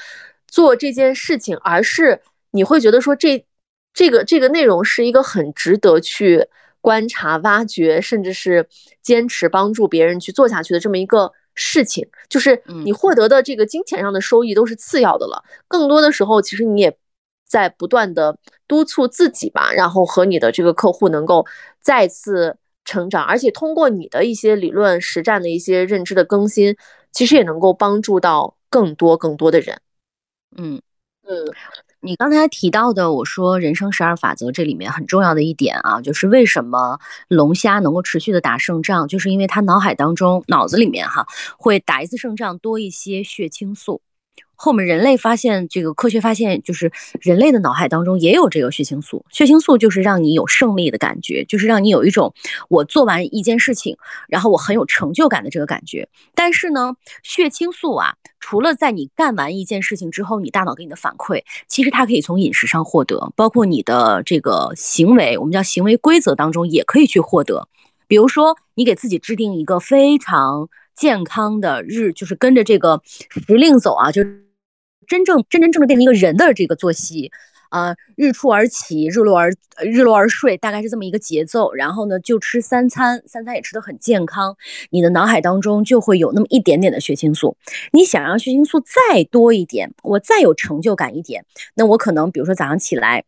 [0.46, 2.20] 做这件事情，而是
[2.53, 3.44] 你会觉得说这
[3.92, 6.46] 这个这个内容是一个很值得去
[6.81, 8.68] 观察、挖掘，甚至是
[9.03, 12.09] 坚持帮助别人去做下去的这么一个事情。
[12.29, 16.96] 就是你获得的这个金钱上的收益都是次要的了，更多的时候其实你也。
[17.47, 21.47] 在不断的督促自己吧，然后和你的这个客户能够
[21.81, 26.77] 再次成长，而且通过你的一些理论实战的一些认知的更新，
[27.13, 29.81] 其实也能够帮助到更多更多的人。
[30.57, 30.81] 嗯
[31.29, 31.45] 嗯，
[32.01, 41.27] 你刚才提到的，我说人生十二法则这里面很重要的一点啊，就是为什么龙虾能够持续的打胜仗，就是因为他脑海当中脑子里面哈
[41.59, 44.01] 会打一次胜仗多一些血清素。
[44.57, 46.90] 后面人类发现这个科学发现，就是
[47.21, 49.25] 人类的脑海当中也有这个血清素。
[49.31, 52.35] 血清素就是让你有胜利的感觉，就是让你有一种
[52.69, 53.97] 我做完一件事情，
[54.29, 56.09] 然后我很有成就感的这个感觉。
[56.35, 67.69] 但是呢，血清素啊，除了在你干完一件事情之后，你大脑给你的反馈，其实它可以从饮食上获得，包括你的这个行为，我们叫行为规则当中也可以去获得。
[68.09, 74.23] 比如说，你给自己制定一个非常健康的日，就是跟着这个时令走啊，就。
[75.07, 77.31] 真正真真正正变成一个人的这个作息，
[77.71, 79.53] 啊，日出而起，日落而
[79.85, 81.73] 日落而睡，大概是这么一个节奏。
[81.73, 84.57] 然后呢，就吃三餐，三餐也吃得很健康，
[84.90, 87.57] 你的脑海当中就会有那么一点点的血清素。
[87.92, 93.25] 你想让血清素再多一点，我再有成就感一点，那我可能比如说早上起来。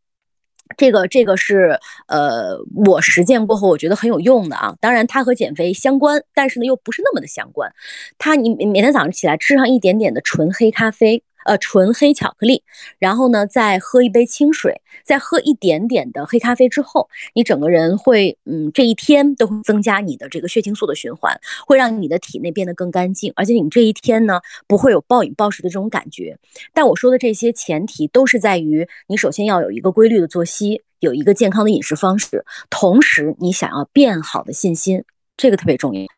[0.76, 4.76] 这个这个是呃，我实践过后我觉得很有用的啊。
[4.82, 7.72] 当然，它和减肥相关，但是呢又不是那么的相关。
[8.18, 11.22] 它你每天早上起来吃上一点点的纯黑咖啡。
[11.48, 12.62] 呃，纯黑巧克力，
[12.98, 26.36] 然后呢，再喝一杯清水，再喝一点点的黑咖啡之后，你整个人会，嗯，这一天都会增加你的这个血清素的循环，会让你的体内变得更干净，而且你这一天呢，不会有暴饮暴食的这种感觉。
[26.74, 35.02] 但我说的这些前提都是在于，你首先要有一个规律的作息，有一个健康的饮食方式，同时你想要变好的信心，
[35.34, 36.17] 这个特别重要。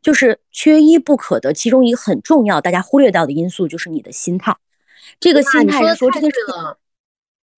[0.00, 4.56] 就是缺一不可的，其中一个很重要，大家忽略掉的因素就是你的心态。
[5.20, 6.36] 这个心态是说这件事，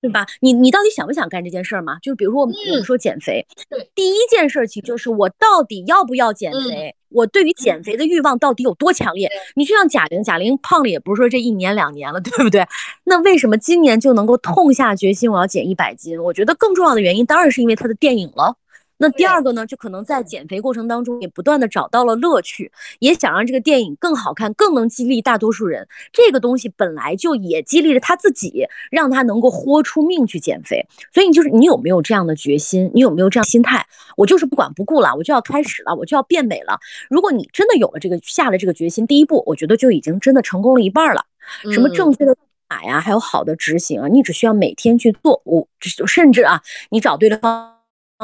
[0.00, 0.26] 对吧？
[0.40, 1.98] 你你到底想不想干这件事儿嘛？
[2.00, 3.46] 就比如说我们我们说减肥，
[3.94, 6.94] 第一件事情就是我到底要不要减肥？
[7.10, 9.30] 我对于减肥的欲望到底有多强烈？
[9.54, 12.66] 你就像贾玲，贾玲胖了也不是说这一年两年了，对不对？
[13.04, 16.20] 那为什么今年就能够痛下决心我要减一百斤？
[16.20, 18.56] 我觉得更重要的原因当然是因为她的电影了。
[18.96, 25.86] 那第二个呢，就可能在减肥过程当中也不断的找到了乐趣，也想让这个电影更好看，更能激励大多数人。
[26.12, 30.86] 这个东西本来就也激励着他自己，让他能够豁出命去减肥。
[31.12, 32.90] 所以你就是你有没有这样的决心？
[32.94, 33.84] 你有没有这样心态？
[34.16, 36.78] 我就是不管不顾了，我就要开始了，我就要变美了。
[37.10, 41.24] 如果你真的有了这个下了这个决心，第一步，我觉得就已经真的成功了一半了。
[41.72, 42.36] 什么正确的
[42.68, 45.42] 法呀，还有好的执行啊，你只需要每天去做。
[45.44, 45.66] 我
[46.06, 47.73] 甚至啊，你找对了方。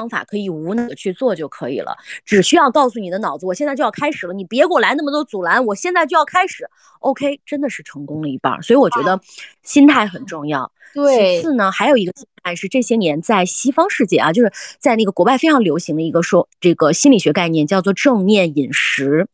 [0.00, 6.66] 方法可以无脑的去做就可以了，只需要告诉你的脑子，我现在就要开始了，你别给我来那么多阻拦，我现在就要开始。
[7.00, 9.20] OK，真的是成功了一半，所以我觉得
[9.62, 10.72] 心态很重要。
[10.94, 19.28] 对，其次呢，还有一个心态是这些年在西方世界啊，就是在那个国外非常流行的一个说这个心理学概念，叫做正念饮食。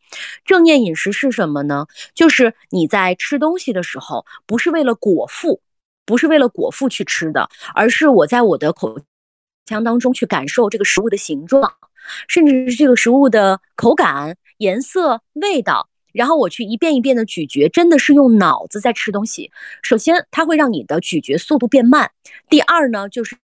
[0.45, 1.87] 正念饮食是什么呢？
[2.13, 5.61] 就是你在吃东西的时候，不是为了果腹，
[6.05, 8.99] 不是为了果腹去吃的，而是我在我的口。
[9.67, 11.73] 腔当中去感受这个食物的形状，
[12.29, 19.51] 甚至是这个食物的口感、颜色、味道，然后我去一遍一遍的咀嚼，真的是用脑子在吃东西。
[19.83, 22.07] 首先，它会让你的咀嚼速度变慢；
[22.49, 23.37] 第二呢，就是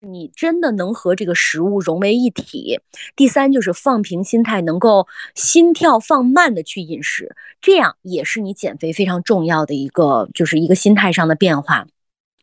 [0.00, 2.78] 你真的能和这个食物融为一体；
[3.16, 11.86] 第三，就是放平心态，能够心跳放慢的去饮食，这样也是你减肥非常重要的一个，就是一个心态上的变化。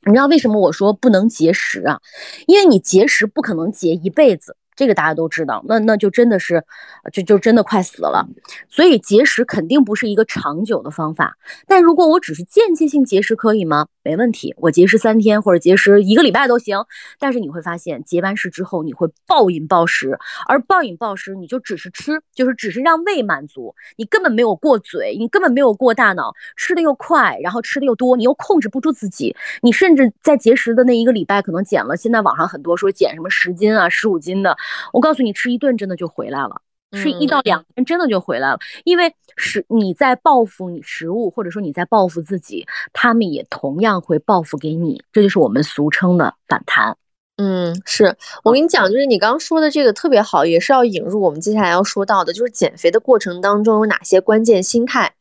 [0.06, 2.00] 你知道为什么我说不能节食啊？
[2.48, 4.56] 因为你节食不可能节一辈子。
[4.76, 6.64] 这个大家都知道，那那就真的是，
[7.12, 8.28] 就就真的快死了。
[8.70, 11.38] 所以节食肯定不是一个长久的方法。
[11.68, 13.88] 但如果我只是间歇性节食，可以吗？
[14.04, 16.84] 没问题，我节食三天或者节食一个礼拜都行。
[17.20, 29.36] 但是你会发现，节完食之后你会暴饮暴食，而暴饮暴食你就只是吃，就是只是让胃满足，你根本没有过嘴，你根本没有过大脑，吃的又快，然后吃的又多，你又控制不住自己。
[29.62, 34.58] 你甚至在节食的那一个礼拜，可能减了，现在网上很多说减什么十斤啊、十五斤的。
[34.94, 46.98] 我告诉你，吃一顿真的就回来了，吃一到两天真的就回来了，因为是你在报复你食物，或者说你在报复自己，他们也同样会报复给你，这就是我们俗称的反弹。
[47.38, 55.16] 嗯，是我跟你讲，就是你刚刚说的这个特别好，也是要引入我们接下来要说到的，就是减肥的过程当中有哪些关键心态。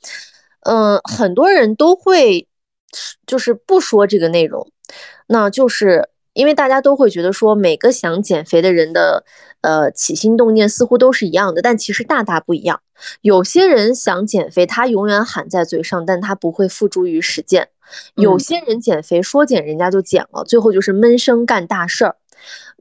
[0.63, 2.49] 嗯，很多人都会
[3.27, 4.71] 就是不说这个内容，
[5.29, 6.09] 那就是。
[6.33, 9.25] 因为大家都会觉得说，每个想减肥的人的，
[9.63, 12.81] 呃，起心动念似乎都是一样的，但其实大大不一样。
[13.21, 17.65] 有些人想减肥，他永远喊在嘴上，但他不会付诸于实践；
[18.15, 22.17] 有些人减肥说减人家就减了，最后就是闷声干大事儿。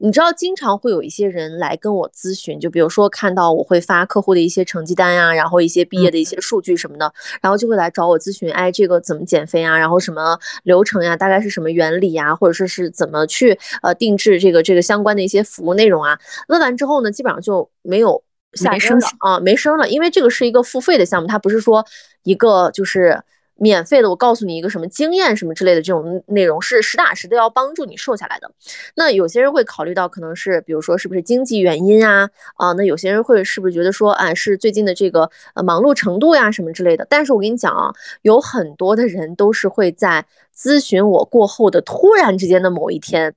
[0.02, 9.76] 你知道，经常会有一些人来跟我咨询，就比如说看到我会发客户的一些成绩单呀，然后一些毕业的一些数据什么的，然后就会来找我咨询，哎，这个怎么减肥啊？
[9.78, 11.14] 然后什么流程呀？
[11.14, 12.34] 大概是什么原理呀？
[12.34, 16.18] 或者说是怎么去呃定制这个这个相关的一些服务内容啊？
[16.48, 18.22] 问完之后呢，基本上就没有
[18.54, 21.84] 下声了啊，没声了，因为这个是一个付费的项目，它不是说
[22.22, 23.22] 一个就是。
[23.60, 28.50] 免费的，我告诉你一个什么经验什么之类的这种内容，是实打实的要帮助你瘦下来的。
[28.96, 32.72] 那有些人会考虑到可能是，比如说是不是经济原因啊啊？
[32.72, 37.06] 那有些人会是不是觉得说，哎，是最近的这个呃忙碌程度呀什么之类的？
[37.10, 37.92] 但是我跟你讲啊，
[38.22, 40.24] 有很多的人都是会在
[40.56, 43.34] 咨询我过后的突然之间的某一天，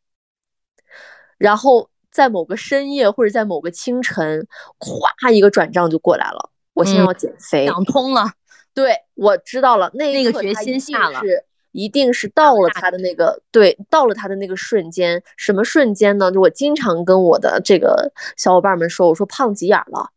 [1.37, 4.47] 然后在某个深夜或者在某个清晨，
[4.79, 6.49] 咵一个转账就过来了。
[6.73, 8.31] 我现在要减肥，想通了。
[8.73, 16.31] 对，我知道了，那那个决心下了，是一定是到了他的那个对，到了他的那个瞬间，什么瞬间呢？
[16.31, 20.09] 就我经常跟我的这个小伙伴们说，我说胖急眼了，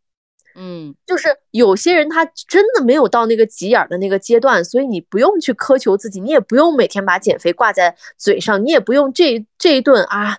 [0.55, 10.37] 嗯，就是有些人他真的没有到那个急眼的那个阶段，所以你不用去苛求自己，你也不用每天把减肥挂在嘴上，你也不用这这一顿啊。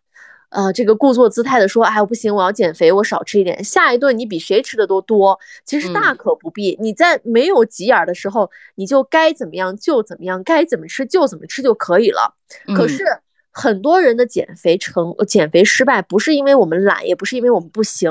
[0.51, 3.63] 呃，这个故作姿态的说，哎，我不行，我要减肥，我少吃一点。
[3.63, 6.75] 下一顿你比谁吃的都多，其实大可不必。
[6.81, 12.35] 你在没有急眼的时候，你就该怎么样就怎么样，该怎么吃就怎么吃就可以了。
[12.75, 13.05] 可是
[13.51, 18.11] 很多人的减肥成减肥失败，不是因为我们懒，也不是因为我们不行，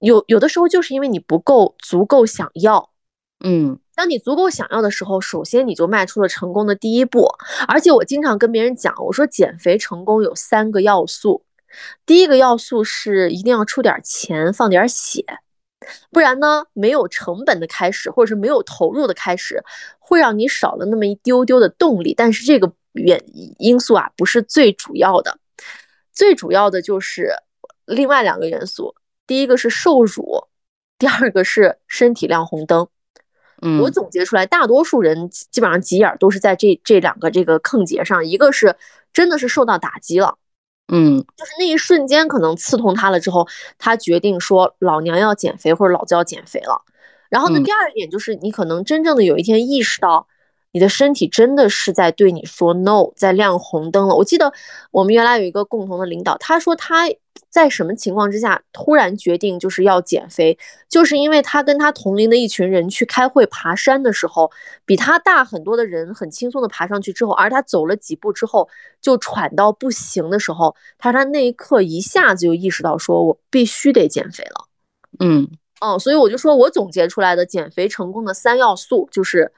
[0.00, 2.90] 有有的时候就是因为你不够足够想要。
[3.42, 7.26] 嗯，当你足够想要的时候，首先你就迈出了成功的第一步。
[7.66, 11.42] 而且我经常跟别人讲，我说减肥成功有三个要素。
[12.06, 15.24] 第一个要素是一定要出点钱，放点血，
[16.10, 19.62] 不然呢，没有成本的开始，或者是没有投入的开始，
[19.98, 22.14] 会让你少了那么一丢丢的动力。
[22.14, 23.22] 但是这个原
[23.58, 25.38] 因素啊，不是最主要的，
[26.12, 27.34] 最主要的就是
[27.84, 28.94] 另外两个元素，
[29.26, 30.46] 第一个是受辱，
[30.98, 32.88] 第二个是身体亮红灯。
[33.62, 38.76] 嗯，我总结出来，大多数人基本上急眼都是在这这两个这个坑节上，一个是
[39.12, 40.38] 真的是受到打击了。
[40.88, 43.46] 嗯，就是那一瞬间可能刺痛他了之后，
[43.78, 46.82] 他决定说老娘要减肥或者老子要减肥了。
[47.30, 50.26] 然后呢，第二点就是你可能真正的有一天意识到，
[50.72, 54.14] 你的身体真的是在对你说 no，在亮红灯了。
[54.14, 54.52] 我记得
[54.90, 57.08] 我们原来有一个共同的领导，他说他。
[57.54, 60.58] 在什么情况之下突然决定就是要减肥？
[60.88, 64.50] 就是因为他跟他同龄的一群人去开会爬山的时候，
[64.84, 68.68] 比他大很多的人很轻松的爬上去之后，而他走了几步之后
[69.00, 74.66] 就喘到不行的时候，他他那一刻一下子就意识到说，我必须得减肥了。
[75.20, 75.48] 嗯
[75.80, 79.52] 哦，所以我就说我总结出来的减肥成功的三要素就是。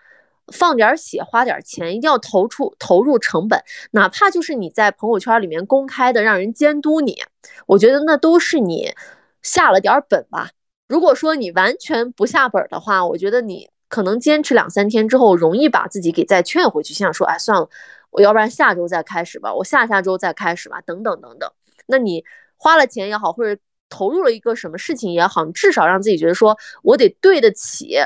[0.53, 7.23] 放点血，花点钱，一定要投出投入成本，哪怕就是你在朋友圈里面公开的让人监督你，
[7.67, 8.95] 我觉得那都是你
[9.43, 10.51] 下了点本吧。
[10.89, 17.69] 如果说你完全不下本的话，我觉得你可能坚持两三天之后，容易把自己给再劝回去，想说，哎，算了，
[18.11, 21.51] 我要不然下周再开始吧，我下下周再开始吧，等等等等。
[21.87, 22.25] 那你
[22.57, 27.97] 花了钱也好，或者投入了一个什么事情也好，你至少让自己觉得说我得对得起。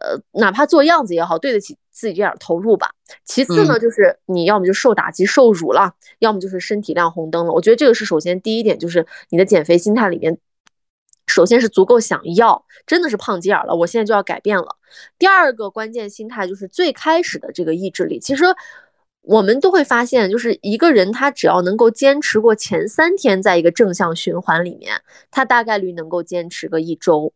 [0.00, 2.90] 呃，哪怕做样子也好，对得起自己这点投入吧。
[3.24, 7.52] 其次呢，就是你要么就受打击受辱了，要么就是身体亮红灯了。
[7.52, 10.38] 我觉得这个是首先第一点，就是你的减肥心态里面，
[11.26, 14.76] 首先是足够想要，真的是胖急眼了，我现在就要改变了。
[15.18, 18.18] 第二个关键心态就是最开始的这个意志力。
[18.18, 18.44] 其实
[19.20, 27.32] 我们都会发现，就是一个人他只要能够坚持过前三天，在一个正向循环里面，他大概率能够坚持个一周。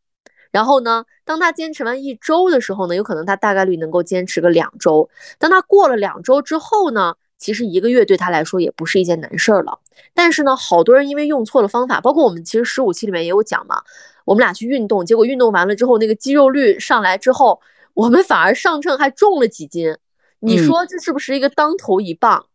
[0.51, 5.09] 然后呢，当他坚持完一周的时候呢，有可能他大概率能够坚持个两周。
[5.39, 9.79] 当他过了两周之后呢，其实一个月对他来说也不是一件难事儿了。
[10.15, 13.83] 但是呢，好多人因为用错了方法，包括我们其实十五期里面也有讲嘛，
[14.25, 17.61] 我们俩去运动，结果运动完了之后，那个肌肉率上来之后，
[17.95, 19.97] 我们反而上秤还重了几斤。
[20.41, 22.47] 你说这是不是一个当头一棒？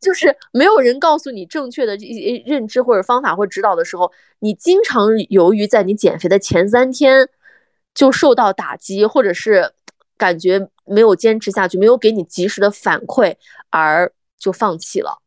[0.00, 7.28] 就是没有人告诉你正确的这些认知或者方法或指导的时候，你经常由于在你减肥的前三天
[7.94, 9.72] 就受到打击，或者是
[10.16, 13.34] 感觉没有坚持下去，没有给你及时的反馈
[13.70, 15.18] 而就放弃了。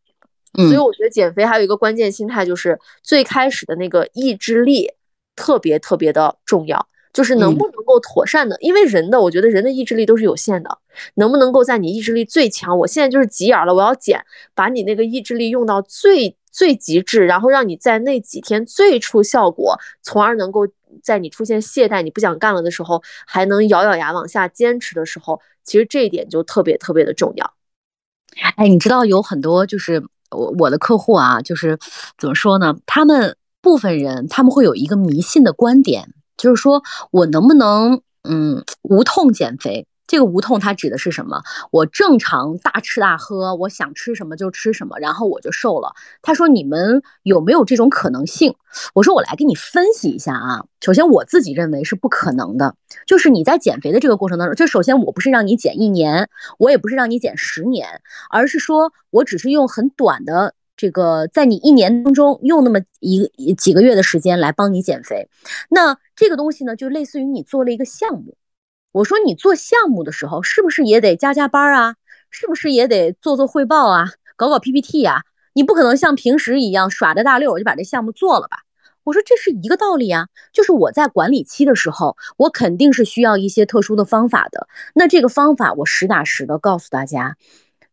[0.54, 4.92] 所以我觉得减肥还有一个关键心态，就是最开始的那个意志力
[5.36, 6.88] 特别特别的重要。
[7.18, 10.78] 就是能不能够妥善的，因为人的，我觉得人的意志力都是有限的，
[11.16, 20.68] 能不能够在你意志力最强，我现在就是急眼了，我要减，把你那个意志力用到最最极致，然后让你在那几天最出效果，从而能够
[21.02, 27.52] 在你出现懈怠、你不想干了的时候，还能咬咬牙往下坚持的时候，其实这一点就特别特别的重要。
[28.58, 31.80] 哎，你知道有很多就是我我的客户啊，就是
[32.16, 32.78] 怎么说呢？
[32.86, 36.14] 他们部分人他们会有一个迷信的观点。
[36.38, 39.86] 就是说我能不能嗯无痛减肥？
[40.10, 41.44] 这个无痛它指的是什么？
[41.70, 45.94] 我正常大吃大喝，我想吃什么就吃什么，然后我就瘦了。
[46.22, 48.56] 他说你们有没有这种可能性？
[48.94, 50.64] 我说我来给你分析一下啊。
[50.80, 52.74] 首先我自己认为是不可能的，
[53.06, 65.28] 就是你在减肥的这个过程当中，就首先我不是让你减一年，我也不是让你减十年，而是说我只是用很短的这个，在你一年当中用那么一几个月的时间来帮你减肥。
[65.70, 68.38] 那这个东西呢，就类似于你做了一个项目。
[68.92, 71.96] 我说你做项目的时候，是不是也得加加班啊？
[72.30, 74.06] 是不是也得做做汇报啊？
[74.36, 75.24] 搞搞 PPT 呀？
[75.54, 78.58] 你不可能像平时一样耍着大溜就把这项目做了吧？
[79.04, 84.68] 我说这是一个道理啊，就是我在管理期的时候，我肯定是需要一些特殊的方法的。
[84.94, 87.36] 那这个方法我实打实的告诉大家，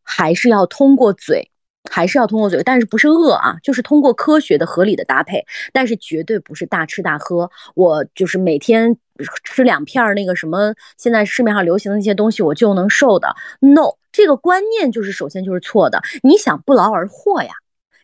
[0.03, 1.51] 还是要通过嘴。
[1.91, 7.51] 还是要通过嘴，但是不是饿啊，就是通过科学的、合理的搭配，但是绝对不是大吃大喝。
[7.75, 8.97] 我就是每天
[9.45, 13.35] 吃两片那个什么，现在市面上流行的那些东西，我就能瘦的。
[13.61, 16.01] No，这个观念就是首先就是错的。
[16.23, 17.53] 你想不劳而获呀？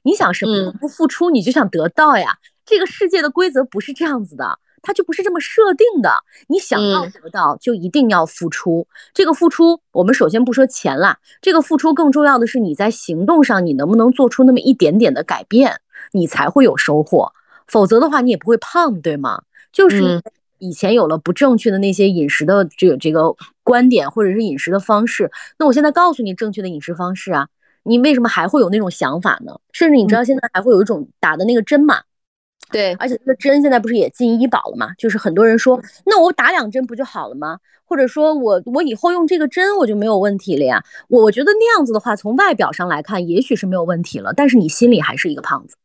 [0.02, 2.38] 你想什么不付出，你就想得到呀？
[2.64, 4.58] 这个世界的规则不是这样子的。
[4.82, 6.12] 它就不是这么设定的，
[6.48, 8.86] 你想要得到就一定要付出。
[9.12, 15.80] 这个付出，我们首先不说钱啦，这个付出更重要的是你在行动上你能不能做出那么一点点的改变，
[16.12, 17.32] 你才会有收获。
[17.66, 19.42] 否则的话，你也不会胖，对吗？
[19.72, 20.20] 就是
[20.58, 27.48] 以前有了不正确的那些饮食的这个这个观点或者是饮食的方式，那我现在告诉你正确的饮食方式啊，
[27.84, 29.60] 你为什么还会有那种想法呢？
[29.72, 32.00] 甚至你知道现在还会有一种打的那个针嘛？
[32.70, 34.92] 对，而且这个针现在不是也进医保了吗？
[34.96, 37.58] 就是很多人说，那我打两针不就好了吗？
[37.84, 40.84] 或者说我我以后用这个针我就没有问题了呀？
[41.08, 45.76] 我觉得那样子的话，从外表上来看，也许是没有问题了，但是你心里还是一个胖子，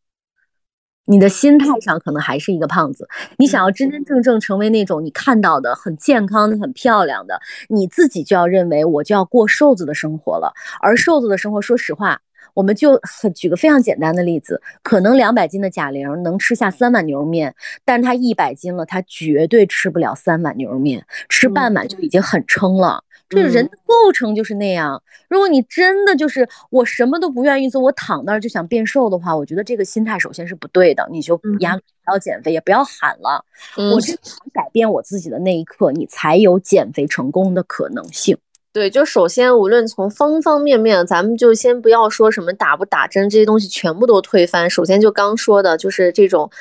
[1.05, 3.07] 你的心态上可能还是一个胖子。
[3.39, 10.53] 你想要真真正正成为那种你看到的很健康的、很漂亮的，你自己就要认为我就要过瘦子的生活了。
[10.82, 12.21] 而瘦子的生活，说实话。
[12.55, 17.53] 我们就很举个非常简单的例子，可能两百斤的贾玲能吃下三碗牛肉面，
[17.83, 23.03] 但是她一百斤了，她绝对吃不了三碗牛肉面，吃半碗就已经很撑了。
[23.27, 25.01] 这人的构成就是那样。
[25.27, 31.07] 如果你真的就是我什么都不愿意做，我躺那儿就想变瘦的话，我觉得这个心态首先是不对的。
[31.11, 31.81] 你就压不
[32.11, 33.43] 要减肥，也不要喊了。
[33.75, 34.15] 我想
[34.53, 38.37] 改变我自己的那一刻，你才有减肥成功的可能性。
[38.76, 44.69] 对，就首先，无论从方方面面，咱们就先不要说什么打不打针这些东西，全部都推翻。
[44.69, 46.51] 首先就刚说的，就是这种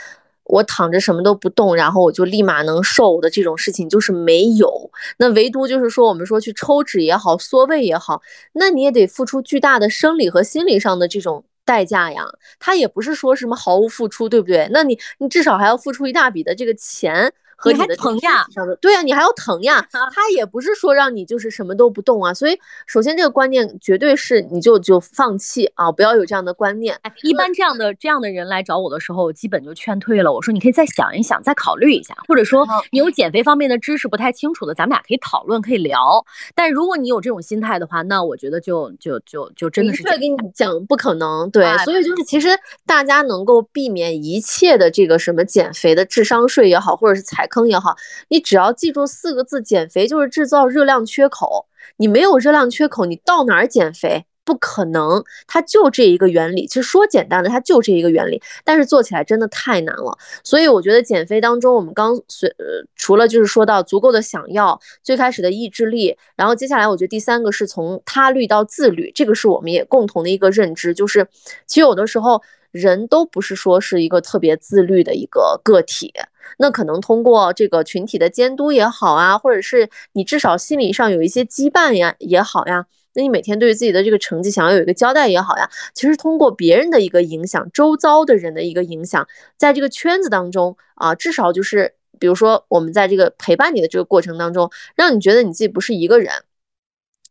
[0.45, 4.93] 我躺着什么都不动，然后我就立马能瘦的这种事情，就是没有。
[5.17, 12.25] 那唯独就是说，我们说去抽脂也好，缩胃也好，那你也得付出巨大的生理和心理上的这种代价呀。
[12.61, 14.69] 他也不是说什么毫无付出，对不对？
[14.71, 17.33] 那你你至少还要付出一大笔的这个钱。
[17.57, 18.45] 和你的疼呀，
[18.81, 19.87] 对呀，你还要疼呀。
[19.93, 22.33] 他也不是说让你就是什么都不动啊。
[22.35, 26.97] 所以，首先这个观念绝对是你就就放弃啊，不要有这样的观念。
[27.03, 30.33] 哎一般这样的这样的人来找我的时候，我基本就劝退了。
[30.33, 36.25] 我说你可以再想一想，再考虑一下，或者说你有减肥方面的知识不太清楚的，咱们俩可以讨论，可以聊。
[36.55, 40.03] 但如果你有这种心态的话，那我觉得就就就就真的是。
[40.05, 41.65] 会跟你讲不可能，对。
[41.79, 42.49] 所以就是其实
[42.87, 47.49] 大家能够避免一切的这个什么减肥的智商税也好，或者是踩。
[47.49, 47.95] 坑也好，
[48.29, 51.67] 你只要记住四个字：减肥就是制造热量缺口。
[51.99, 54.25] 你没有热量缺口，你到哪儿减肥？
[54.47, 56.67] 不可能，它就这一个原理。
[56.67, 60.19] 其实说简单的，它就这一个原理，但是做起来真的太难了。
[60.43, 71.27] 所以我觉得减肥当中，我们刚随呃，除了就是说到足够的想要，最开始的意志力，然后接下来我觉得第三个是从他律到自律，这个是我们也共同的一个认知，就是
[71.67, 76.13] 其实有的时候人都不是说是一个特别自律的一个个体。
[76.59, 89.27] 那可能通过这个群体的监督也好啊，或者是你至少心理上有一些羁绊呀也好呀，那你每天对自己的这个成绩想要有一个交代也好呀，其实通过别人的一个影响，周遭的人的一个影响，
[89.57, 96.33] 在这个圈子当中啊，至少就是比如说我们在这个陪伴你的这个过程当中，让你觉得你自己不是一个人，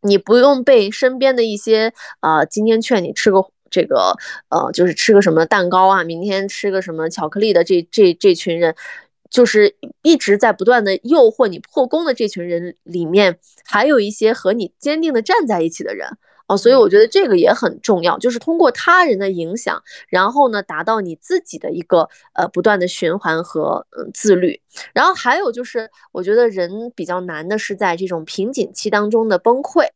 [0.02, 4.16] 你不用被身边的一些啊，今天劝你吃个这个
[4.50, 8.76] 呃，就是吃个什么蛋糕啊，明天吃个什么巧克力的这这这群人。
[9.34, 16.08] 就是一直在不断的诱惑你破功的这群人里面，还有一些和你坚定的站在一起的人
[16.46, 24.62] 哦，所以我觉得这个也很重要，就是通过他人的影响，然后呢，达到你自己的一个呃不断的循环和嗯自律。
[24.94, 29.88] 然后还有就是，我觉得人比较难的是在这种瓶颈期当中的崩溃。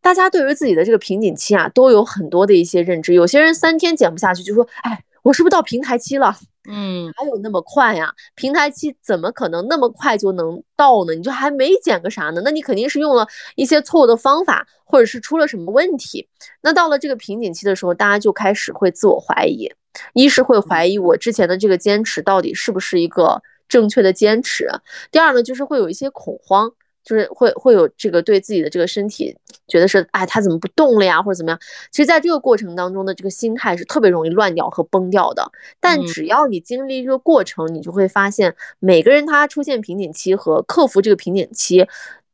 [0.00, 3.14] 大家对于自己的这个瓶颈期啊，都有很多的一些认知。
[3.14, 6.36] 有些人三天减不下去，就说，哎，我是不是到平台期了？
[6.66, 8.12] 嗯，哪有那么快呀？
[8.34, 11.14] 平台期怎么可能那么快就能到呢？
[11.14, 12.40] 你就还没减个啥呢？
[12.44, 16.28] 那你肯定是用了一些错误的方法，或者是出了什么问题。
[16.62, 19.70] 那到了这个瓶颈期的时候，大家就开始会自我怀疑，
[20.12, 24.70] 一是会怀疑我之前的这个坚持到底是不是一个正确的坚持，
[25.10, 26.72] 第二呢，就是会有一些恐慌。
[27.04, 29.36] 就是会会有这个对自己的这个身体
[29.68, 31.58] 觉得是，哎，他怎么不动了呀，或者怎么样？
[31.90, 35.52] 其实，在这个过程当中的这个心态是特别容易乱掉和崩掉的。
[35.78, 41.86] 但只要你经历这个过程，你就会发现，每个人他出现瓶颈期和克服这个瓶颈期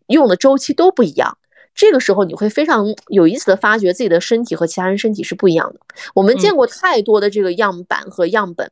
[0.06, 1.36] 用的周期都不一样。
[1.74, 5.80] 这个时候，你会非常有意思的发觉自己的身体和其他人身体是不一样的。
[6.14, 8.70] 我们见过太多的这个样板和样本。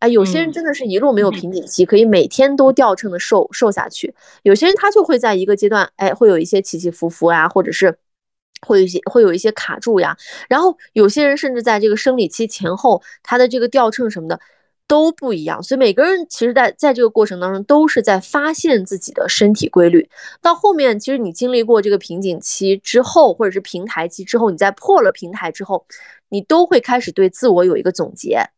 [0.00, 4.14] 哎，有些人真的是一路没有瓶颈期，可以每天都掉秤的瘦瘦下去。
[4.42, 7.98] 有些人他就会在一个阶段，哎，会有一些起起伏伏呀，或者是
[8.64, 10.16] 会有一些会有一些卡住呀。
[10.48, 14.38] 然后有些人甚至在这个生理期前后，他的这个掉秤什么的
[14.86, 15.60] 都不一样。
[15.60, 20.08] 所以每个人其实，在在这个过程当中，都是在发现自己的身体规律。
[20.40, 25.84] 到后面，其实你经历过这个瓶颈期之后，或者是平台期之后，你在破了平台之后，
[26.28, 28.48] 你都会开始对自我有一个总结。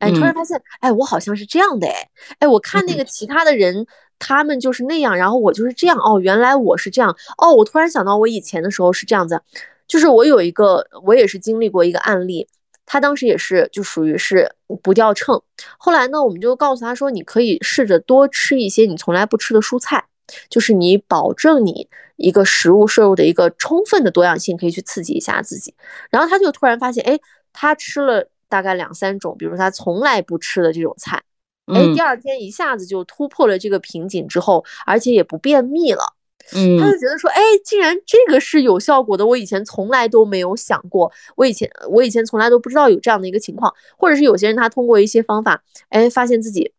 [0.00, 2.08] 哎，突然发现，哎，我好像是这样的，哎，
[2.40, 3.86] 哎，我看那个其他的人，
[4.18, 9.40] 他们就是那样，然后我就是这样，哦，原来我是这样，哦，我突然想到我以前的时候是这样子，
[9.86, 12.48] 就是我有一个，我也是经历过一个案例，
[12.86, 14.50] 他当时也是就属于是
[14.82, 15.42] 不掉秤，
[15.76, 20.02] 后来呢，我们就告诉他说，你可以试着多吃一些你从来不吃的蔬菜，
[20.48, 21.86] 就是你保证你
[22.16, 25.74] 一个食物摄入的一个充分的多样性，可以去刺激一下自己，
[26.10, 27.18] 然后他就突然发现，哎，
[27.52, 28.30] 他吃了。
[28.50, 31.22] 大概两三种，比如他从来不吃的这种菜，
[31.66, 36.16] 哎，第二天一下子就突破了这个瓶颈之后，而且也不便秘了。
[36.52, 46.72] 嗯，他就觉得说，哎，竟然这个是有效果的，我以前从来都没有想过，我以前我以前从来都不知道有这样的一个情况，或者是有些人他通过一些方法，哎，发现自己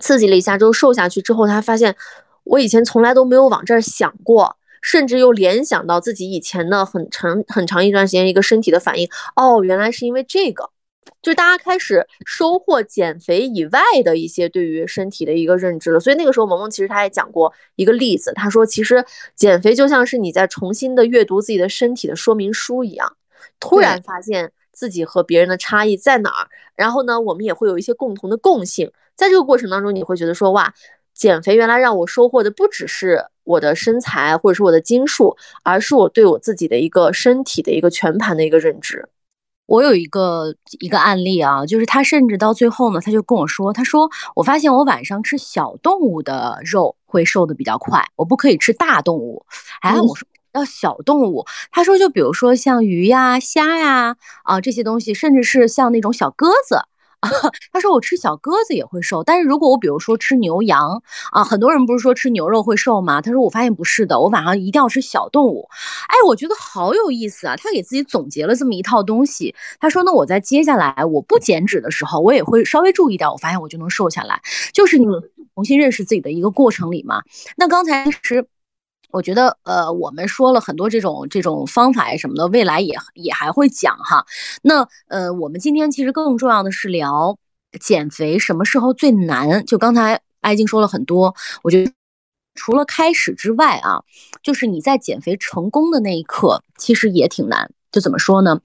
[0.00, 1.94] 刺激了一下之后瘦下去之后，他发现
[2.44, 4.56] 我以前从来都没有往这儿想过。
[4.86, 10.68] 甚至又联想到自己以前的很长很长一段时间一个身体的反应，哦，原来是因为这个。
[11.22, 23.16] 就大家开始收获减肥以外的一些对于身体的一个认知了，所以那个时候萌萌其实他也讲过一个例子，他说其实减肥就像是你在重新的阅读自己的身体的说明书一样，
[23.58, 30.74] 突然发现自己和别人的差异在哪儿，然后呢，我们也会有一些共同的共性，在这个过程当中，你会觉得说哇，
[31.14, 39.08] 减肥原来让我收获的不只是我的身材或者是我的斤数，而是我对我自己的一个身体的一个全盘的一个认知。
[39.66, 49.46] 我有一个一个案例啊，就是他甚至到最后呢，他就跟我说，他说我发现我晚上吃小动物的肉会瘦的比较快，我不可以吃大动物。
[49.80, 56.78] 哎，我说要小动物，他说就比如说像鱼呀、虾呀啊这些东西，甚至是像那种小鸽子。
[57.72, 61.02] 他说我吃小鸽子也会瘦，但是如果我比如说吃牛羊
[61.32, 63.20] 啊，很多人不是说吃牛肉会瘦吗？
[63.20, 65.68] 他说我发现不是的，我晚上一定要吃小动物。
[66.08, 67.56] 哎，我觉得好有意思啊！
[67.56, 69.54] 他给自己总结了这么一套东西。
[69.80, 74.40] 他说呢，我在接下来我不减脂的时候，我也会稍微注意点，我发现我就能瘦下来。
[74.72, 75.06] 就是你
[75.54, 77.22] 重新认识自己的一个过程里嘛。
[77.56, 78.46] 那刚才其实。
[79.14, 84.26] 我觉得，呃，我们说了很多这种这种方法呀什么的，未来也也还会讲哈。
[84.62, 87.38] 那，呃，我们今天其实更重要的是聊
[87.80, 89.64] 减肥什么时候最难。
[89.66, 91.92] 就刚才艾静说了很多，我觉得
[92.56, 94.02] 除了开始之外啊，
[94.42, 97.70] 就是你在减肥成功的那一刻，其实也挺难。
[97.92, 98.60] 就怎么说呢？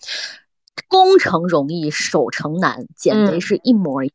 [0.88, 2.88] 攻城容易，守城难。
[2.96, 4.12] 减肥是一模一。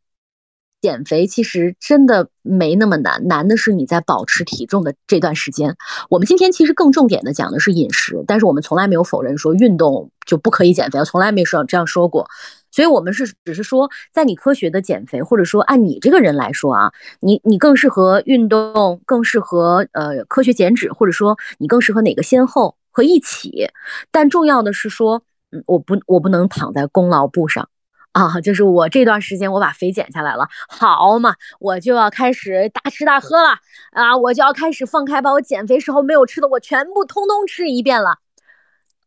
[0.85, 5.75] 减肥其实真的没那么难，难的是你在保持体重的这段时间。
[6.11, 12.29] 我们今天其实更重点的讲的是饮食，但是我们从来没有否认说运动就不可以减肥，从来没说这样说过。
[12.71, 23.71] 所以，我们是只是说，在你科学的减肥，或者说按你这个人来说啊，你你更适合运动，更适合呃科学减脂，或者说你更适合哪个先后和一起。
[24.11, 27.67] 但重要的是说，嗯，我不我不能躺在功劳簿上。
[28.15, 33.51] 啊，就是我这段时间我把肥减下来了，好嘛，我就要开始大吃大喝了
[33.91, 38.19] 啊，我就要开始放开，把我减肥时候没有吃的我全部通通吃一遍了。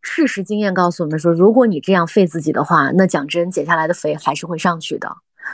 [0.01, 5.09] 事实经验告诉我们说，如果你这样废自己的话，那讲真，减下来的肥还是会上去的。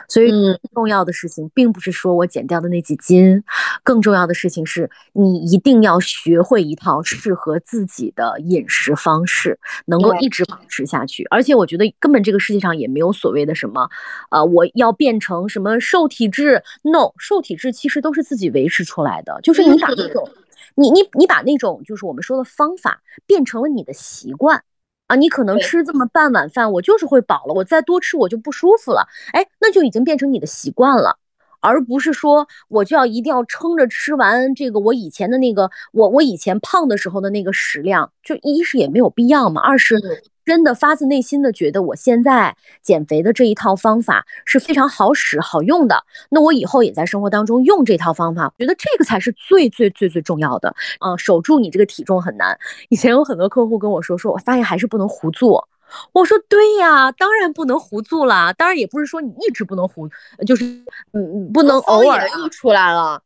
[0.07, 0.31] 所以，
[0.73, 3.43] 重要的事情并不是说我减掉的那几斤，
[3.83, 11.25] 更重要的事情是你一定要学会一套适合自己的饮食方式，能够一直保持下去。
[11.29, 13.89] 而且，我觉得根本这个世界上也没有所谓的什么，
[14.29, 19.39] 呃，我要变成什么瘦体质？No，瘦体质其实都是自己维持出来的。
[19.41, 20.29] 就是你把那种，
[20.75, 24.63] 你你你把那种就是我们说的方法变成了你的习惯。
[25.07, 31.17] 啊，你可能吃这么半碗饭，我就是会饱了，我再多吃我就不舒服了，哎，那就已经变成你的习惯了，
[31.59, 39.99] 而不是说我就要一定要撑着吃完这个我以前的那个我我以前胖的时候的那个食量，就一是也没有必要嘛，二是。
[40.45, 50.75] 真的发自内心的觉得我现在减肥的这一套方法是非常好使好用的，那我以后也在生活当中用这套方法，觉得这个才是最最最最重要的。
[50.99, 52.57] 嗯，守住你这个体重很难。
[52.89, 55.67] 以前有很多客户跟我说，说我发现还是不能胡做。
[56.11, 60.09] 我说对呀，当然不能胡做啦，当然也不是说你一直不能胡，
[60.45, 60.65] 就是
[61.13, 63.21] 嗯不能偶尔又出来了。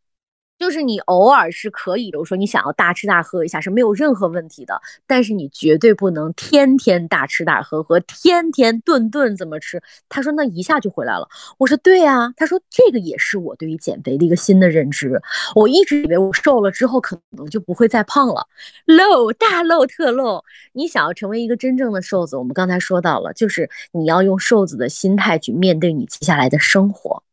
[0.59, 9.81] 就是你偶尔是可以，比如说你想要大吃大喝一下是没有任何问题的，但是你绝对不能天天大吃大喝和天天顿顿怎么吃。
[10.09, 11.27] 他说那一下就回来了。
[11.57, 12.33] 我说对呀。
[12.35, 15.21] 他说这个也是我对于减肥的一个新的认知。
[15.55, 18.47] 我一直以为我瘦了之后可能就不会再胖了，
[18.85, 20.43] 露大露特露。
[20.73, 27.23] 你想要成为一个真正的瘦子，我们刚才说到了，就是你要用瘦子的心态去面对你接下来的生活。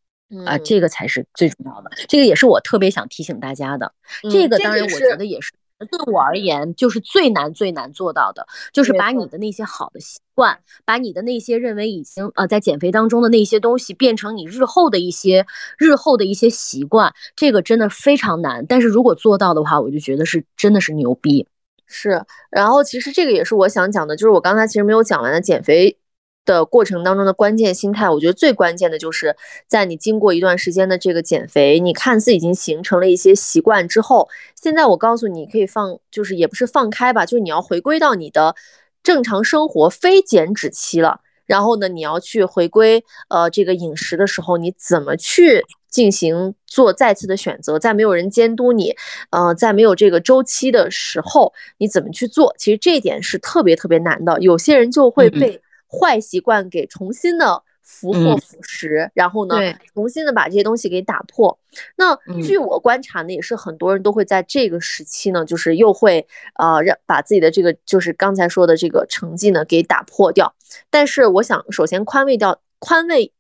[0.45, 3.93] 啊，这个才是最重要的，这个也是我特别想提醒大家的。
[4.31, 5.53] 这个当然，我觉得也是
[5.91, 17.13] 对我而言，就是最难最难做到的，就是把你的那些好的习惯，把你的那些认为已经呃在减肥当中的那些东西，变成你日后的一些日后的一些习惯。
[17.37, 21.47] 这个真的非常难，但是如果做到的话，我就觉得是真的是牛逼。
[21.87, 25.99] 是，然后其实这个也是我想讲的，就是我刚才其实没有讲完的减肥。
[26.45, 29.35] 的过程当中的关键心态，我觉得最关键的就是
[29.67, 38.55] 在你经过一段时间的这个减肥，你看似已经形成了一些习惯之后，现在我告诉你可以放，就是也不是放开吧，就是你要回归到你的
[39.03, 41.21] 正常生活，非减脂期了。
[41.47, 47.79] 然后呢，你要去回归呃这个饮食的时候，你怎么去进行做再次的选择？
[47.79, 48.95] 在没有人监督你，
[49.31, 52.55] 呃，在没有这个周期的时候，你怎么去做？
[52.59, 55.61] 其实这一点是特别特别难的，有些人就会被。
[56.01, 59.57] 坏习惯给重新的俘获腐蚀，然后呢，
[59.93, 61.59] 重新的把这些东西给打破。
[61.97, 70.55] 那据我观察呢，也是很多人都会在这个时期呢，就是又会呃让把自己的这个就是刚才说的这个成绩呢给打破掉。
[70.91, 73.33] 但是我想首先宽慰掉宽慰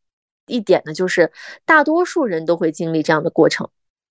[0.46, 1.32] 一点呢，就是
[1.64, 3.70] 大多数人都会经历这样的过程，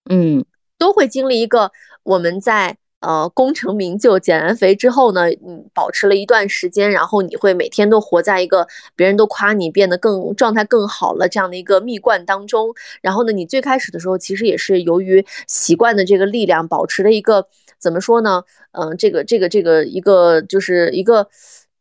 [0.10, 0.44] 嗯，
[0.78, 1.72] 都会经历一个
[2.04, 2.78] 我们在。
[3.06, 12.74] 呃，功成名就，减完肥之后呢，嗯，保持了一段时间，然后你会每天都活在一个别人都夸你变得更状态更好了这样的一个蜜罐当中。
[13.02, 17.48] 然后呢，你最开始的时候其实也是由于习惯的这个力量，保持了一个
[17.78, 18.44] 怎么说呢？
[18.72, 21.28] 嗯，这个这个这个一个就是一个。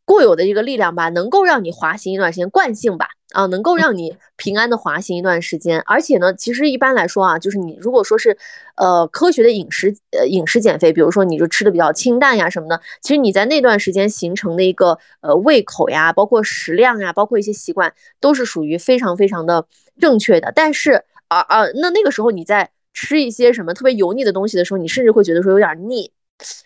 [0.04, 5.80] 固有的一个力量吧，能够让你滑行一段时间，惯性吧，啊，能够让你平安的滑行一段时间。
[5.80, 8.36] 而且呢，其实一般来说啊，就是你如果说是，
[8.76, 19.66] 呃，科学的饮食，呃，饮食减肥，比如说你就吃的比较清淡呀什么的，其实你在那段时间形成的一个呃胃口呀，包括食量呀，包括一些习惯，都是属于非常非常的
[19.98, 20.52] 正确的。
[20.54, 26.12] 但是啊啊，那那个时候你在吃一些什么特别油腻的东西的时候，你甚至会觉得说有点腻。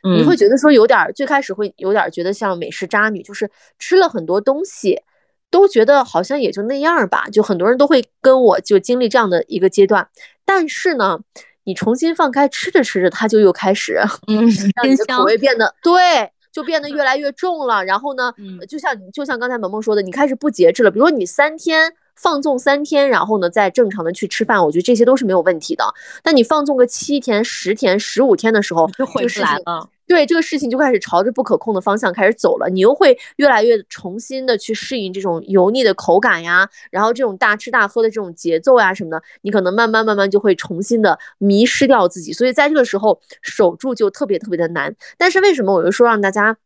[0.03, 5.03] 你会觉得说有点，最开始会有点觉得像美食渣女，就是吃了很多东西，
[5.51, 7.27] 都觉得好像也就那样吧。
[7.33, 10.09] 就很多人都会跟我就经历这样的一个阶段。
[10.45, 11.19] 但是呢，
[11.65, 17.85] 你重新放开吃着吃着，它就又开始，嗯，让你的口味变得对，就变得越来越重了。
[17.85, 18.33] 然后呢，
[18.69, 20.91] 就像就像刚才萌萌说的，你开始不节制了。
[20.91, 21.95] 比如说你三天。
[22.19, 25.85] 放纵三天，然后呢，再正常的去吃饭，我觉得这些都是没有问题的。
[26.23, 29.87] 但你放纵个七天、十天、十五天的时候，就回不来了。
[30.07, 42.33] 对这个事情就开始朝着不可控的方向开始走了，你又会越来越重新的去适应这种油腻的口感呀，然后这种大吃大喝的这种节奏呀什么的，你可能慢慢慢慢就会重新的迷失掉自己。
[42.33, 44.95] 所以在这个时候守住就特别特别的难。
[45.19, 46.57] 但是为什么我就说让大家？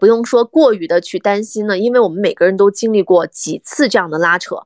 [0.00, 4.56] 不用说过于的去担心呢，因为我们每个人都经历过几次这样的拉扯，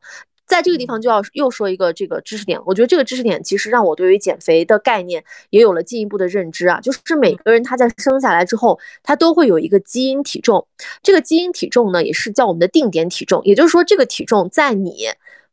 [0.47, 10.67] 在这个地方就要又说一个这个知识点，我觉得这个知识点其实让我对于减肥的概念也有了进一步的认知啊，就是每个人他在生下来之后，他都会有一个基因体重，
[11.03, 15.07] 这个基因体重呢也是叫我们的定点体重，也就是说这个体重在你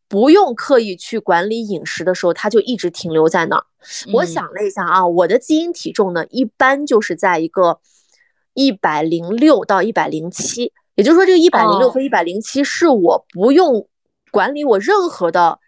[0.08, 3.66] 不用刻意去管理饮食的时候，它就一直停留在那儿。
[4.14, 7.80] 我想了一下啊，我的基因体重呢一般就是在一个。
[8.56, 13.88] 一百零六到一百零七，也就是说，这个一百零六和一百零七是我不用
[14.34, 15.60] 管理我任何的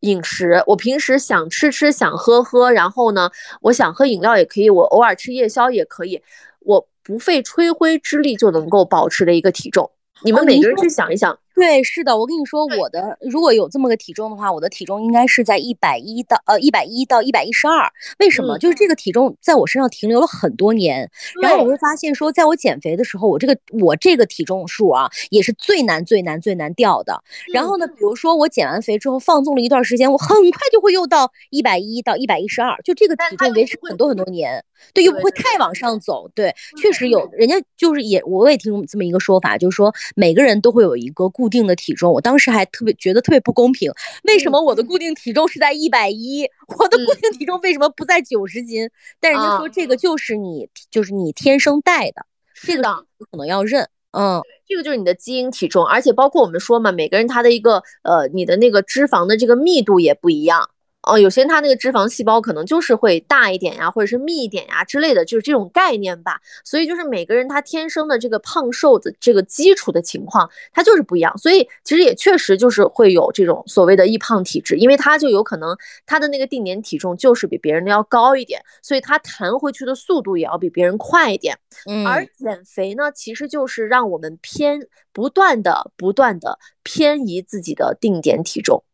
[0.00, 6.22] 饮食，我平时想吃吃，想喝喝，然后呢，我想喝饮料也可以，我偶尔吃夜宵也可以，
[6.60, 9.90] 我不费吹灰之力就能够保持的一个体重。
[10.22, 17.88] 你们每个人去想一想，对，是的，我跟你说，我的如果有这么个体重的话，我的体重应该是在一百一到呃一百一到一百一十二。
[18.18, 18.58] 为什么？
[18.58, 21.08] 就是这个体重在我身上停留了很多年，
[21.40, 27.22] 然后我会发现说，在我减肥的时候，我这个我这个体重数啊，也是最难最难最难掉的。
[27.52, 34.64] 然后呢，比如说我减完肥之后放纵了一段时间，我很快就会又到一百一到一百一十二，就这个体重维持很多很多年。
[34.92, 36.28] 对，又不会太往上走。
[36.34, 42.12] 对，确实有人家就是也，我也听这么一个说法，就是说每个人都会有一个固定的体重。
[42.12, 43.92] 我当时还特别觉得特别不公平，
[44.24, 48.88] 为什么我的固定体重是在一百一，我的固定体重为什么不在九十斤？
[49.20, 52.82] 但人家说这个就是你，就是你天生带的，这个
[53.30, 53.88] 可能要认。
[54.16, 60.70] 嗯，这个就是你的基因体重，而且包括我们说嘛，每个人他的一个呃，你的那个脂肪的这个密度也不一样。
[61.06, 66.40] 哦，有些人他那个脂肪细胞可能就是会大一点呀，或者是密一点呀之类的，就是这种概念吧。
[66.64, 71.36] 所以就是每个人他天生的这个胖瘦的这个基础的情况，他就是不一样。
[71.38, 75.76] 所以其实也确实就是会有这种所谓的易胖体质，因为他就有可能
[76.06, 81.58] 他的那个定点体重就是比别人的要高一点，所以他弹回去的速度也要比别人快一点。
[81.86, 84.80] 嗯，而减肥呢，其实就是让我们偏
[85.12, 88.84] 不断的不断的偏移自己的定点体重。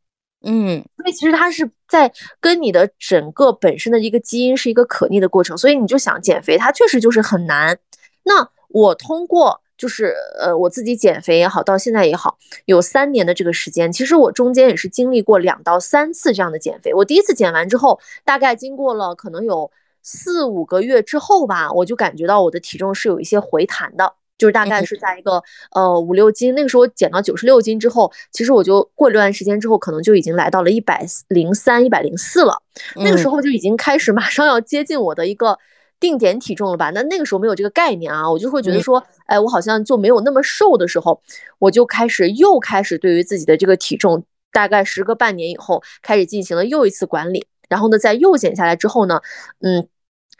[0.42, 2.10] 嗯，所以其实它是在
[2.40, 7.78] 跟你的整个本身的一个基因是一个可逆的过程，所以你就想减肥，它确实就是很难。
[8.22, 16.94] 那我通过就是呃我自己减肥也好，到现在也好，有三年的这个时间，其实我中间也是经历过两到三次这样的减肥。
[16.94, 19.70] 我第一次减完之后，大概经过了可能有
[20.02, 24.14] 四五个月之后吧，我就感觉到我的体重是有一些回弹的。
[24.40, 32.54] 就是大概是在一个呃五六斤，那个时候减到九十六斤之后，其实我就过一段时间之后，可能就已经来到了一百零三、一百零四了。
[32.96, 35.58] 那个时候就已经开始马上要接近我的一个
[36.00, 36.88] 定点体重了吧？
[36.90, 41.20] 那那个时候没有这个概念啊，我就会觉得说，哎，我好像就没有那么瘦的时候，
[41.58, 47.46] 我就开始又开始对于自己的这个体重，大概时隔半年以后，开始进行了又一次管理。
[47.68, 49.20] 然后呢，在又减下来之后呢，
[49.60, 49.86] 嗯。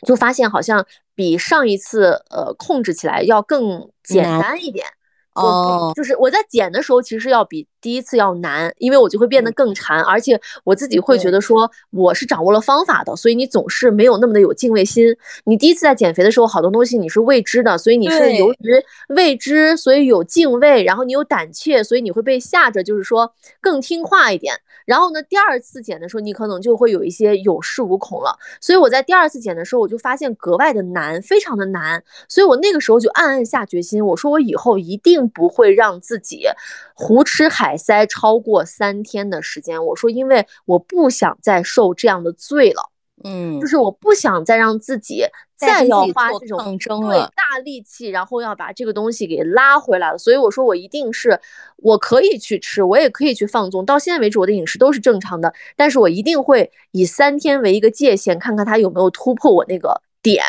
[0.07, 4.86] 就发现好像比上一次呃控制起来要更简单一点。
[5.34, 15.16] 哦，就是我在减的时候，其实要比第一次要难，因为我就会变得更馋，而且我自己会觉得说我是掌握了方法的，所以你总是没有那么的有敬畏心。
[15.45, 24.55] 你第一次在减肥的时候，好多东西你是未知的，所以你是由于未知，所以有敬畏，然后你有胆怯，所以你会被吓着，就是说更听话一点。
[24.87, 28.37] 然后呢，第二次减的时候，你可能就会有一些有恃无恐了。
[28.61, 32.03] 所以我在第二次减的时候，我就发现格外的难，非常的难。
[32.28, 36.45] 所以我那个时候就暗暗下决心，我说我以后一定不会让自己
[36.95, 39.85] 胡吃海塞超过三天的时间。
[39.85, 42.91] 我说，因为我不想再受这样的罪了。
[43.23, 45.23] 嗯，就是我不想再让自己
[45.55, 50.16] 再要花这种对大力气，然后要把这个东西给拉回来了。
[50.16, 51.39] 所以我说，我一定是
[51.77, 53.85] 我可以去吃，我也可以去放纵。
[53.85, 60.01] 到现在为止，我的饮食都是正常的，但是我一定会以三天为一个界限，看看它有没有突破我那个。
[60.23, 60.45] 点，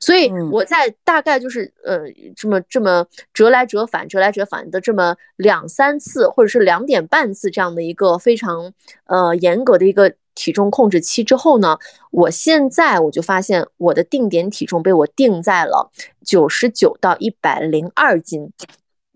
[0.00, 2.00] 所以我在大概就是呃
[2.36, 8.72] 这么这么折来折返、折来折返的这么两三次，或者是两点半次这样的一个非常
[9.06, 11.78] 呃严格的一个体重控制期之后呢，
[12.10, 15.90] 我现在我就发现我的定点体重被我定在了
[16.24, 18.52] 九十九到一百零二斤，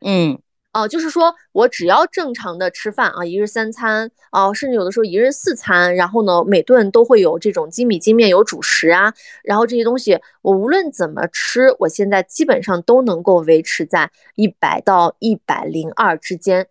[0.00, 0.38] 嗯。
[0.76, 16.66] 哦，就是说我只要正常的吃饭啊，一日三餐啊，甚至有的时候一日四餐，然后呢，每顿都会有这种精米精面有主食啊，然后这些东西我无论怎么吃，我现在基本上都能够维持在一百到一百零二之间。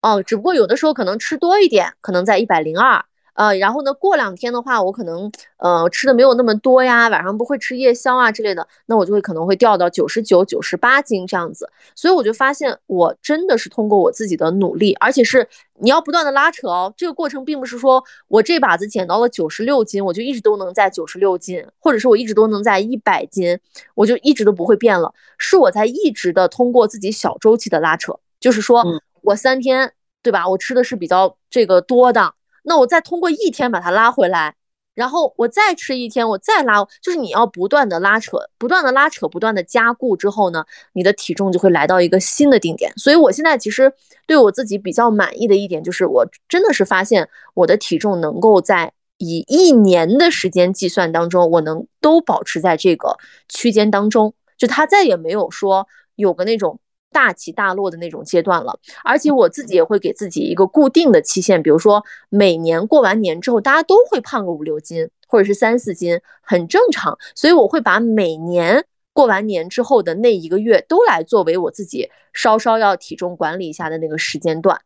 [0.00, 3.04] 哦，只不过有的时候可能吃多一点，可能在一百零二。
[3.34, 11.70] 呃，然后呢，过两天的话，我可能呃吃的没有那么多呀，晚上不会吃夜宵啊之类的，那我就会可能会掉到九十九、九十八斤这样子。
[11.94, 16.92] 所以我就发现，我真的是通过我自己的努力，而且是你要不断的拉扯哦。
[16.96, 23.58] 这个过程并不是说我这把子减到了九十六斤，我就一直都能在九十六斤，或者是我一直都能在一百斤，
[23.94, 25.12] 我就一直都不会变了。
[25.38, 28.84] 是我在一直的通过自己小周期的拉扯，就是说
[29.22, 32.34] 我三天对吧，我吃的是比较这个多的。
[32.64, 34.54] 那我再通过一天把它拉回来，
[34.94, 42.92] 然后我再吃一天，我再拉，就是你要不断的拉扯，不断的拉扯，不断的加固之后呢，你的体重就会来到一个新的定点。
[42.96, 43.92] 所以我现在其实
[44.26, 53.16] 对我自己比较满意的一点就是，我真的是发现我的体重能够在以一年的时间计算当中，我能都保持在这个
[53.48, 55.86] 区间当中，就它再也没有说
[56.16, 56.78] 有个那种。
[57.12, 67.18] 大起大落的那种阶段了，而且我自己也会给自己一个固定的期限，比如说每年过完年之后，大家都会胖个五六斤，或者是三四斤，很正常。
[67.34, 68.84] 所以我会把每年。
[69.12, 74.80] 过完年之后的那一个月，都来作为我自己稍稍要体重管理一下的那个时间段，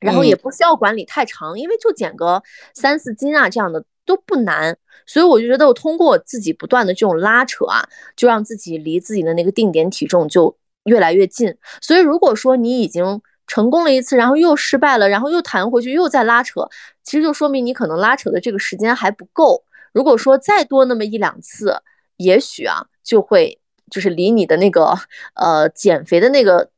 [0.00, 2.42] 然后也不需要管理太长，因为就减个
[2.74, 4.76] 三四斤啊这样的都不难。
[5.06, 10.54] 所以我就觉得，我通过自己不断的这种拉扯啊，就让自己离自己的那个定点体重就
[10.84, 11.54] 越来越近。
[11.80, 16.68] 所以如果说你已经成功了一次，然后又失败了，然后又弹回去，又再拉扯，
[17.02, 19.64] 其实就说明你可能拉扯的这个时间还不够。
[19.92, 21.82] 如果说再多那么一两次，
[22.16, 23.60] 也许啊，就会
[23.90, 24.94] 就是离你的那个
[25.34, 26.70] 呃减肥的那个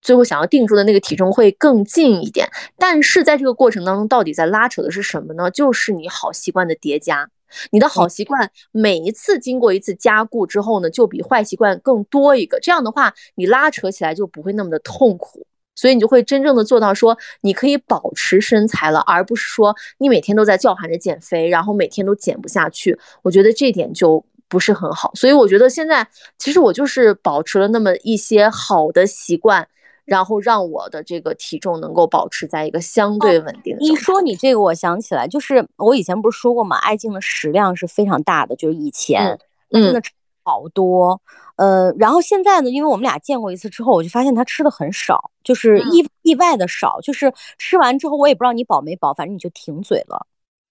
[0.00, 2.48] 最后想要定住的那个体重会更近一点。
[2.78, 5.50] 但是在这个过程当中，到底在拉扯的是什么呢？
[5.50, 7.28] 就是你好习惯的叠加。
[7.70, 12.58] 你的好习惯每一次经过一次加固之后呢，就比坏习惯更多一个。
[12.60, 15.46] 这样的话，你拉扯起来就不会那么的痛苦。
[15.74, 22.98] 所以你就会真正的做到说，你可以保持身材了，而不是说你每天都在叫喊着减肥，然后每天都减不下去。
[23.22, 25.12] 我觉得这点就不是很好。
[25.14, 26.04] 所以我觉得现在
[26.36, 29.68] 其实我就是保持了那么一些好的习惯，
[30.08, 33.76] 然后让我的这个体重能够保持在一个相对稳定。
[33.78, 39.38] 一说你这个，我想起来，就是我以前不是说过嘛，爱静的食量是非常大的，就是以前
[39.70, 40.02] 真的
[40.42, 41.20] 好多。
[41.56, 50.26] 呃，然后现在呢，因为我们俩见过一次之后，我就发现他吃的很少，就是意意外的少，就是吃完之后我也不知道你饱没饱，反正你就停嘴了。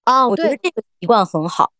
[0.06, 1.72] 啊，我觉得这个习惯很好。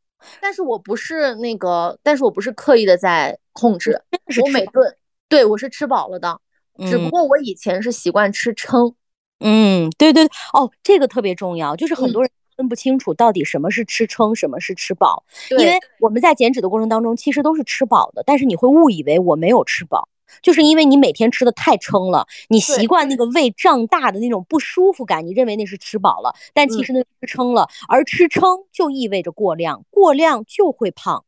[0.42, 4.00] 但是我不是那个，但是我不是刻意的在控制，
[4.44, 4.96] 我每顿
[5.30, 6.40] 对我是吃饱了的，
[6.86, 8.94] 只不过我以前是习惯吃撑。
[9.40, 12.32] 嗯，对对哦，这个特别重要，就是很多人。
[12.58, 20.10] 分不清楚到底什么是吃撑，什么是吃饱，因为我们在减脂的过程当中，其实都是吃饱的，但是你会误以为我没有吃饱，
[20.42, 31.26] 就是因为你每天吃的太撑了，你习惯那个胃胀大的那种不舒服感，你认为那是吃饱了，但其实那吃撑了，而吃撑就意味着过量，过量就会胖。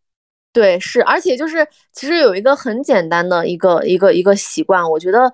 [0.52, 5.34] 对，是，而且就是其实有一个很简单的一个一个一个习惯，我觉得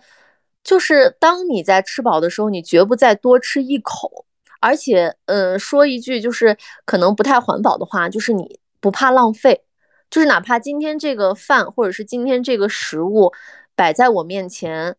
[0.64, 4.26] 就是当你在吃饱的时候，你绝不再多吃一口。
[4.62, 9.64] 而且，嗯，说一句就是可能不太环保的话，就是你不怕浪费，
[10.10, 13.32] 就是哪怕今天这个饭或者是今天这个食物
[13.76, 14.96] 摆在我面前，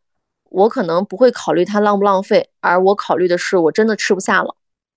[0.51, 4.55] 我可能不会考虑它浪不浪费，而我考虑的是我真的吃不下了，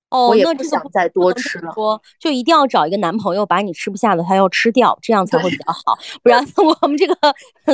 [0.09, 1.71] 哦，我也不想再多吃了。
[1.73, 6.45] 说就一定要找一个男朋友把你吃不下的他要吃掉，这样才会比较好，不然
[6.81, 7.15] 我们这个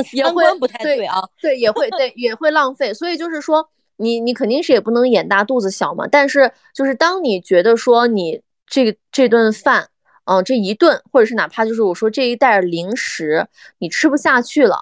[0.04, 1.22] 三观不太对啊。
[1.40, 3.68] 对，也会对也会浪费，所以就是说。
[3.98, 9.88] 你你肯定是也不能眼大肚子小嘛，但是就是当你觉得说你这这顿饭，
[10.26, 14.80] 嗯，这一顿，或者是哪怕就是我说这一袋零食你吃不下去了，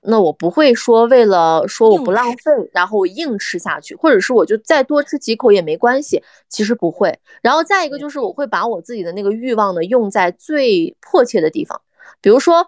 [0.00, 7.18] 那我不会说为了说我不浪费，然后我硬吃下去，或者是我就再多吃几口也没关系，其实不会。
[7.42, 11.80] 然后再一个就是我会把我自己的那个欲望呢用在最迫切的地方，
[12.20, 12.66] 比如说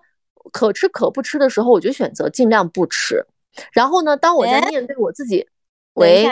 [0.52, 3.24] 可吃可不吃的时候，我就选择尽量不吃。
[3.72, 5.46] 然后呢，当我在面对我自己。
[5.94, 6.24] 喂，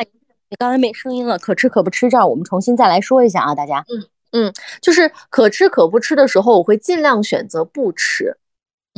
[0.51, 3.85] 你刚才没声音了，可吃可不吃，这儿我们重新再来说一下啊，大家。
[3.89, 8.37] 嗯嗯，就是可吃可不吃的时候，我会尽量选择不吃。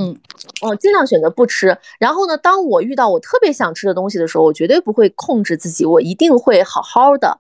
[0.01, 0.17] 嗯，
[0.63, 1.77] 哦，尽量选择不吃。
[1.99, 7.39] 然后呢，当我遇到我特别想吃的东西的时候，我绝对不会控制自己，我一定会好好的、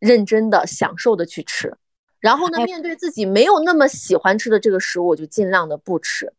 [0.00, 1.72] 认真的、享受的去吃。
[2.18, 6.32] 然后呢，面对自己没有那么喜欢吃的这个食物，我就尽量的不吃。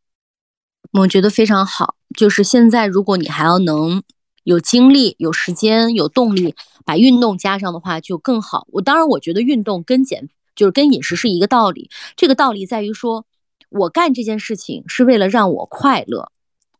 [0.91, 1.95] 我觉得非常好。
[2.15, 4.03] 就是现在，如果你还要能。
[4.45, 6.53] 有精力、有时间、有动力，
[6.83, 8.67] 把运动加上的话就更好。
[8.71, 11.89] 我当然，我觉得运动跟减就是跟饮食是一个道理。
[12.17, 13.25] 这个道理在于说，
[13.73, 16.31] 我干这件事情是为了让我快乐，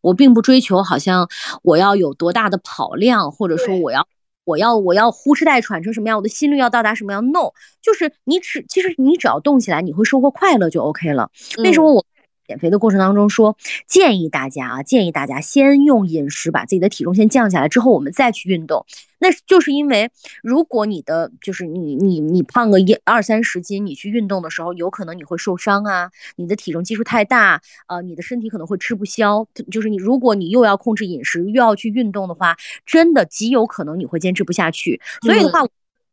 [0.02, 1.30] 我并不追求好像
[1.62, 4.08] 我要有多大的跑量，或者说我要
[4.46, 7.26] 我要我要呼哧带喘成什么样，我的心率要到达什么样。
[7.32, 11.30] No，就是你只其实你只要动起来，你会收获快乐就 OK 了。
[11.58, 12.06] 为什么我？
[12.48, 18.86] 减肥的过程当中，说建议大家啊，建议大家先用饮食把自己的体重先降下来，之后我们再去运动。
[19.20, 29.48] 那就是因为，如果你的就是你你你胖个一二三十斤，你去运动的时候，有可能你会受伤啊，你的体重基数太大，呃，你的身体可能会吃不消。
[29.72, 35.00] 就是你如果你又要控制饮食，又要去运动的话，真的极有可能你会坚持不下去。
[35.22, 35.62] 所以的话。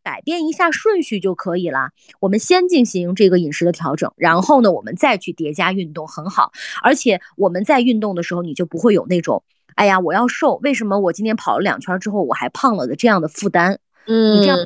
[0.03, 1.91] 改变一下顺序就可以了。
[2.21, 6.53] 我们先进行这个饮食的调整，然后呢，我们再去叠加运动，很好。
[6.83, 9.43] 而且我们在运动的时候，你就不会有那种，
[9.75, 13.79] 哎呀，我要瘦，为什么我今天跑了两圈之后我还胖了的这样的负担。
[14.07, 14.59] 嗯，你这样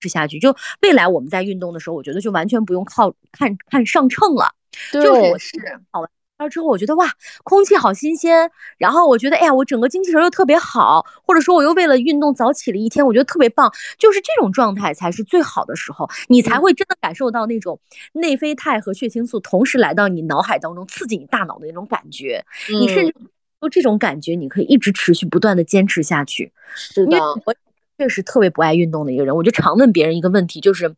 [0.00, 4.52] 吃下去，就未来我们在运动的时候，我觉得就完全不用靠看看上秤了。
[4.92, 5.56] 对，是
[5.90, 6.10] 跑完
[6.44, 7.06] 了之后，我觉得哇，
[7.42, 17.80] 空气好新鲜，然后我觉得哎呀，我整个精气神又特别好，或者说我又为了运动早起了一天，我觉得特别棒，就是这种状态才是最好的时候，你才会真的感受到那种
[18.12, 23.14] 内啡肽和血清素同时来到你脑海当中，刺激你大脑的那种感觉，你甚至
[23.60, 26.52] 有这种感觉，你可以一直持续不断的坚持下去。
[26.74, 27.04] 是。
[27.06, 27.54] 的，我
[27.98, 30.94] 确实特别不爱运动的一个人，我就常问别人一个问题，就是。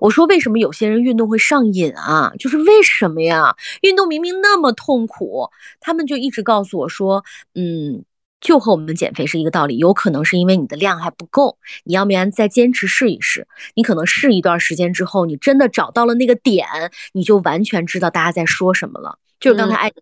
[0.00, 2.32] 我说为什么有些人运动会上瘾啊？
[2.38, 3.54] 就是为什么呀？
[3.82, 7.22] 运动明明那么痛苦，他们就一直告诉我说，
[7.54, 8.04] 嗯，
[8.40, 13.46] 就和我们减肥是一个道理，有可能是因为你的量还不够，你要不然再坚持试一试。
[13.74, 16.66] 你可能试一段时间之后，你真的找到了那个点，
[17.12, 19.18] 你就完全知道大家在说什么了。
[19.38, 19.92] 就是刚才爱。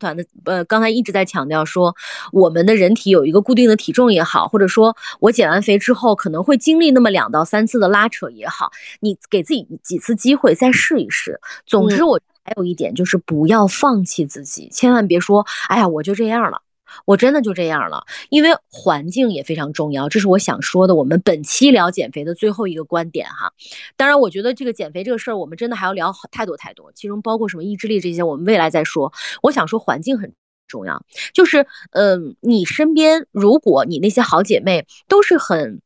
[0.00, 1.94] 团的呃，刚才一直在强调说，
[2.32, 8.70] 我们的人体有一个固定的体重也好，或者说我减完肥之后可能会经历那么两到三次的拉扯也好，
[9.00, 11.40] 你给自己几次机会再试一试。
[11.66, 16.60] 总之，我还有一点就是不要放弃自己，千万别说，哎呀，我就这样了。
[17.04, 20.94] 我真的就这样了，因为环境也非常重要，这是我想说的。
[20.94, 23.52] 我们本期聊减肥的最后一个观点哈，
[23.96, 29.12] 当然，我觉得这个减肥这个事儿，我们真的还要聊太多太多，其中包括什么意志力这些，我们未来再说。
[29.42, 30.32] 我想说环境很
[30.68, 35.80] 重要，就是嗯，你身边如果你那些好姐妹都是很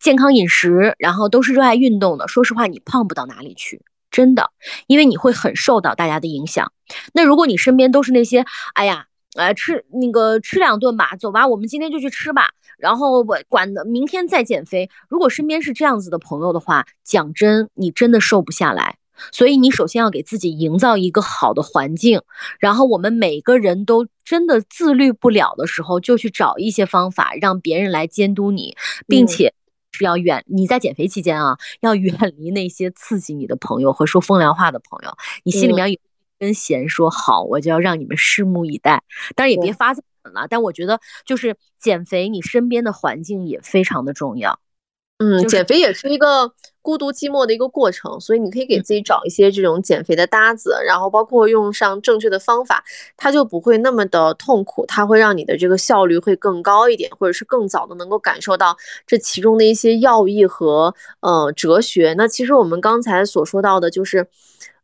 [0.00, 4.50] 健康饮食，然后都是热爱运动的，说实话，你胖不到哪里去，真的，
[4.86, 6.72] 因为你会很受到大家的影响。
[7.12, 9.06] 那如果你身边都是那些，哎呀。
[9.34, 12.50] 哎，吃那个吃两顿吧，走吧，我们今天就去吃吧。
[12.78, 14.88] 然后我管的，明天再减肥。
[15.08, 18.96] 如果身边是这样子的朋友的话，讲真，你真的瘦不下来。
[19.30, 22.20] 所以你首先要给自己营造一个好的环境。
[22.58, 28.76] 然后我们每个人都真的自律不了的时候，就去找一些方法，让别人来监督你，
[29.06, 29.54] 并且
[29.92, 35.16] 是要远你在减肥期间啊，要远离那些刺激你的朋友和说风凉话的朋友。
[35.44, 35.98] 你心里面有。
[36.44, 39.02] 跟贤说好，我就要让你们拭目以待。
[39.34, 40.02] 当然也别发狠
[40.34, 44.60] 了，但我觉得就是减肥，你身边的环境也非常的重要。
[45.18, 52.84] 嗯，减肥也是一个孤独寂寞的一个过程，所以你可以给自己找一些这种减肥的搭子，然后包括用上正确的方法，
[53.16, 58.76] 它就不会那么的痛苦，它会让你的这个效率会更高一点，或者是更早的能够感受到
[59.06, 62.14] 这其中的一些要义和呃哲学。
[62.18, 64.26] 那其实我们刚才所说到的就是。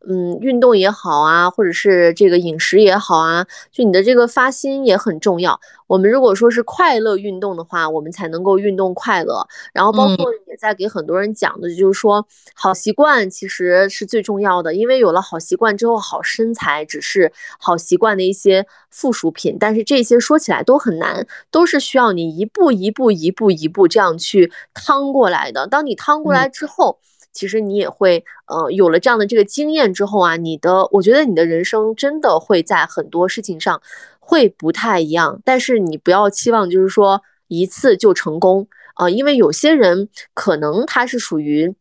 [0.08, 5.60] 嗯，运动也好啊，或者是这个饮食也好啊，就你的这个发心也很重要。
[5.86, 9.46] 我们如果说是快乐运动的话，我们才能够运动快乐。
[9.74, 19.58] 然后包括也在给很多人讲的，就是说好习惯其实是最重要的，因为有了好习惯之后，好身材只是好习惯的一些附属品。
[19.60, 25.66] 但是这些说起来都很难，都是需要你一步一步、一步一步这样去趟过来的。
[25.66, 26.98] 当你趟过来之后。
[27.32, 33.80] 其实你也会，呃，有了这样的这个经验之后啊，你的，我觉得你的人生真的会在很多事情上
[34.18, 35.40] 会不太一样。
[35.44, 41.74] 但是你不要期望就是说一次就成功啊，因为有些人可能他是属于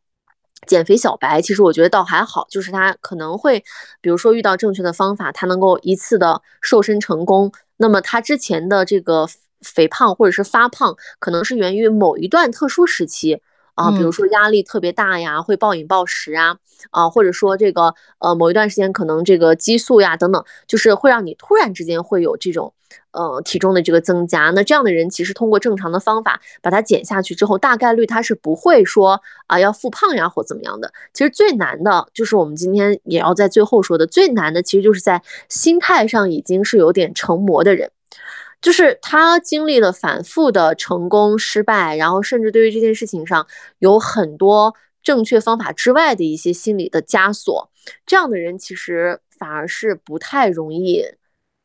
[0.67, 3.63] 减肥小白，其实我觉得倒还好，就是他可能会，
[4.01, 7.51] 比如说遇到正确的方法，他能够一次的瘦身成功。
[7.77, 9.27] 那么他之前的这个
[9.61, 13.41] 肥胖或者是发胖，可能是源于某一段特殊时期。
[13.79, 16.57] 啊，比如说压力特别大呀，会暴饮暴食啊，
[16.91, 22.73] 啊，或者说这个呃某一段时间可能这个激素呀等等，就是会让你突然之间会有这种
[23.11, 24.49] 呃体重的这个增加。
[24.49, 30.91] 那这样的人其实通过正常的方法把它减下去之后，大概率他是不会说啊要复胖呀或怎么样的。
[31.13, 37.91] 其实最难的就是我们今天也要在最后说的最难的，其实就是在心态上已经是有点成魔的人。
[38.61, 43.47] 就是他经历了反复的成功、失败，然后甚至对于这件事情上
[43.79, 47.69] 有很多正确方法之外的一些心理的枷锁，
[48.05, 51.05] 这样的人其实反而是不太容易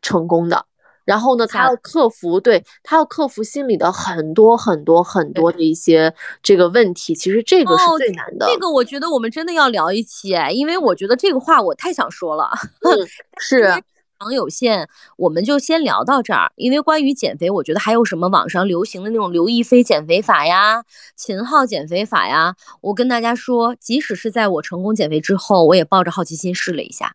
[0.02, 0.66] 成功的。
[1.04, 8.46] 然后呢，他要克服，对他要克服心里的很多很多很多的一些这个问题，其实这个是最难的。
[8.46, 12.50] 这个我觉得我们真的要聊一期，因为我觉得这个话我太想说了。
[13.38, 13.82] 是。
[14.24, 16.50] 场有限，我们就先聊到这儿。
[16.56, 20.82] 因为关于减肥，我觉得还有什么网上流行的那种刘亦菲减肥法呀、
[21.14, 27.14] 秦昊减肥法呀，我跟大家说，即使是在我成功减肥之后，我也抱着好奇心试了一下。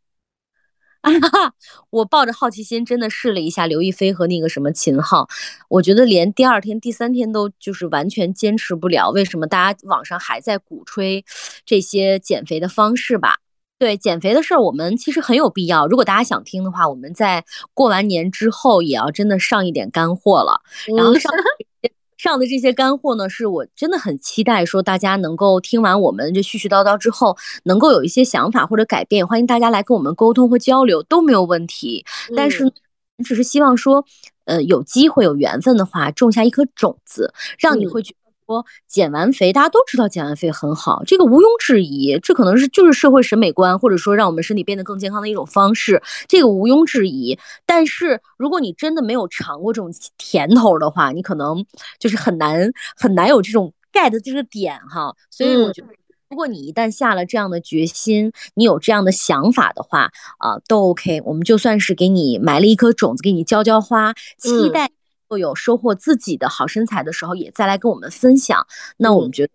[1.02, 1.54] 哈 哈
[1.92, 5.30] 我抱着好奇心真的试了一下刘亦菲和那个什么秦昊，
[5.70, 9.10] 我觉得连第二天、第三天都就是完全坚持不了。
[9.10, 11.24] 为什么大家网上还在鼓吹
[11.66, 13.38] 这些减肥的方式吧？
[13.80, 15.88] 对减肥的事儿，我们其实很有必要。
[15.88, 20.62] 如果大家想听的话，我们在过完年之后也要真的上一点干货了。
[20.98, 21.32] 然后上
[22.18, 32.06] 上的这些干货呢，是我真的很期待说大家能够听完我们这絮絮叨叨之后，能够有一些想法或者改变，欢迎大家来跟我们沟通和交流都没有问题。
[32.36, 32.70] 但是，
[33.24, 34.04] 只是希望说，
[34.44, 38.14] 呃，有机会有缘分的话，种下一颗种子，让你会觉。
[38.50, 47.38] 说减完肥，大家都知道减完肥很好，这个毋庸置疑，这可能是就是社会审美观，或者说让我们身体变得更健康的一种方式，这个毋庸置疑。
[47.68, 51.64] 但是如果你真的没有尝过这种甜头的话，你可能
[52.00, 55.16] 就是很难很难有这种 get 这个点哈。
[55.30, 55.90] 所以我觉得，
[56.32, 60.10] 如果你一旦下了这样的决心，你有这样的想法的话
[60.40, 61.22] 啊，都 OK。
[61.24, 64.90] 我们就算是给你埋了一颗种子，给你浇浇花，期待。
[65.30, 68.66] 会有收获自己的好身材的时候，也再来跟我们分享。
[68.98, 69.52] 那我们觉得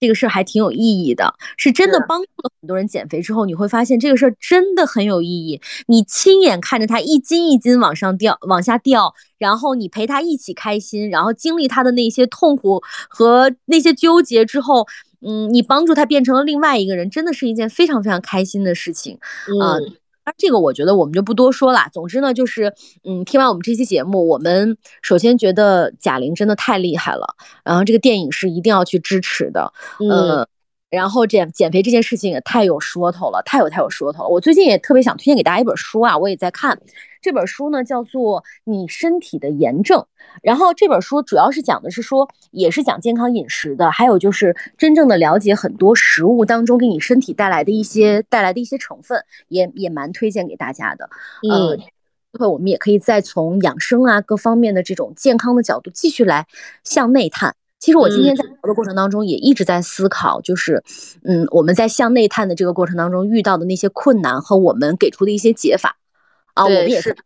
[0.00, 5.60] 这个事儿还挺有意义的，是真的帮助了很多人减肥之后，你会发现这个事儿真的很有意义。
[5.88, 14.86] 你亲眼看着他一斤一斤往上掉、往下掉，然后你陪他一起开心，然后经历他的那些痛苦和那些纠结之后，
[15.20, 19.18] 嗯，你帮助他变成了另外一个人，真的是一件非常非常开心的事情
[19.62, 19.76] 啊。
[20.36, 21.80] 这个我觉得我们就不多说了。
[21.92, 22.72] 总之呢，就是
[23.04, 27.34] 嗯，听完我们这期节目，我们首先觉得贾玲真的太厉害了，
[27.64, 30.46] 然后这个电影是一定要去支持的，嗯，
[30.90, 34.28] 然后减减肥这件事情也太有说头了，太有太有说头了。
[34.28, 36.78] 我最近也特别想推荐给大家一本书啊，我也在看。
[37.22, 39.98] 这本书呢叫做《你身体的炎症》，
[40.42, 51.10] 然后这本书主要是讲的是说，也是讲健康饮食的，还有就是真正的了解很多食物当中给你身体带来的一些带来的一些成分，也也蛮推荐给大家的。
[51.46, 51.78] 嗯，
[52.38, 56.46] 会我们也可以再从养生啊各方面的这种健康的角度继续来
[56.84, 57.54] 向内探。
[57.80, 60.84] 其实我今天在聊的过程当中也一直在思考，就是
[61.24, 65.96] 嗯我们在向内探的这个过程当中遇到的那些困难和我们给出的一些解法。
[66.54, 67.16] 啊，我们也是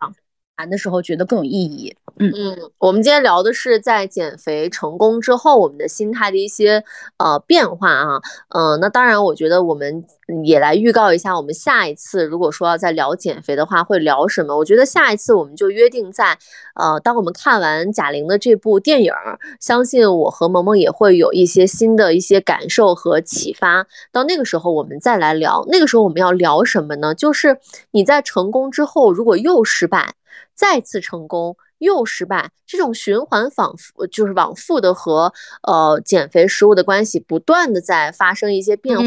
[0.57, 1.97] 谈的时候觉得更有意义。
[2.21, 6.85] 嗯嗯，我们今天聊的是在减肥成功之后，我们的心态的一些
[7.17, 8.21] 呃变化啊。
[8.51, 10.05] 嗯，那当然，我觉得我们
[10.45, 14.57] 也来预告一下，我们下一次如果说要再聊减肥的话，会聊什么？
[14.57, 16.39] 我觉得下一次我们就约定在
[16.77, 19.13] 呃，当我们看完贾玲的这部电影，
[19.59, 23.89] 相信我和萌萌也会有一些新的一些感受和启发。
[24.13, 25.65] 到那个时候，我们再来聊。
[25.69, 27.13] 那个时候我们要聊什么呢？
[27.13, 27.59] 就是
[27.91, 30.15] 你在成功之后，如果又失败，
[30.55, 31.57] 再次成功。
[31.79, 35.35] 又失败，这种循环反复就是往复的和
[35.65, 39.05] 呃减肥食物的关系不断的在发生一些变化，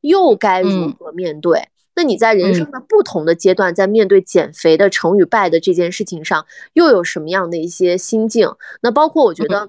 [0.00, 1.68] 又该如何面对？
[1.94, 8.48] 那你在人生的不同的阶段，在面对减肥的成与败的这件事情上，又有什么样的一些心境？
[8.80, 9.68] 那包括我觉得。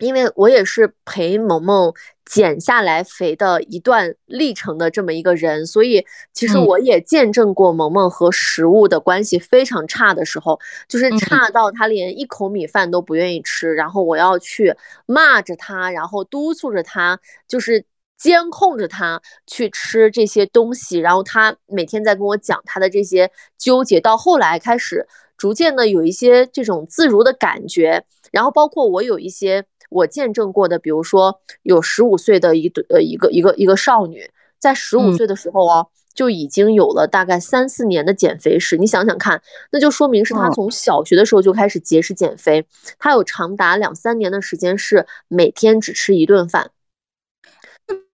[0.00, 1.92] 因为我也是陪萌萌
[2.24, 10.58] 减下来肥的一段历程的这么一个人，所以其实我也见证过萌萌和食物的关系非常差的时候，
[10.88, 14.74] 就是差到他连一口米饭都不愿意吃，然后我要去
[15.04, 17.84] 骂着他，然后督促着他，就是
[18.16, 25.06] 监控着他去吃这些东西，然后他每天在跟我讲他的这些纠结，到后来开始
[25.36, 29.66] 逐渐的有一些这种自如的感觉，然后包括我有一些。
[29.90, 38.76] 我见证过的，比如说有十五岁的一对呃一个一个一个少女，在十五岁的时候哦，就已经有了大概三四年的减肥史。
[38.76, 42.66] 你想想看，那就说明是她从小学的时候就开始节食减肥，
[42.98, 46.70] 她有长达两三年的时间是每天只吃一顿饭，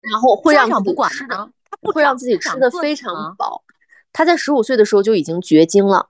[0.02, 1.49] 然后会让自己吃的，
[1.93, 3.64] 会让自己吃的非常饱。
[4.14, 6.07] 她在十五岁的时候就已经绝经了，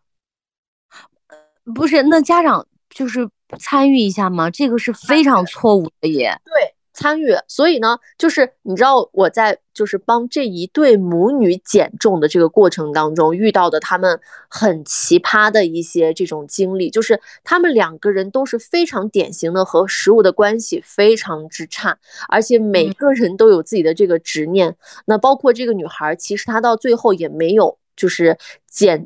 [1.73, 2.03] 不是？
[2.03, 3.29] 那家长就是。
[3.59, 4.49] 参与一下吗？
[4.49, 6.35] 这个是非常错误的耶。
[6.43, 7.27] 对，参与。
[7.47, 14.19] 所以呢，就是你知道我在就是帮这一对母女减重的这个过程当中遇到的他们
[14.49, 24.75] 很奇葩的一些这种经历，就是他们两个人都是非常典型的和食物的关系非常之差，而且每个人都有自己的这个执念。
[25.05, 29.05] 那包括这个女孩，其实她到最后也没有就是减。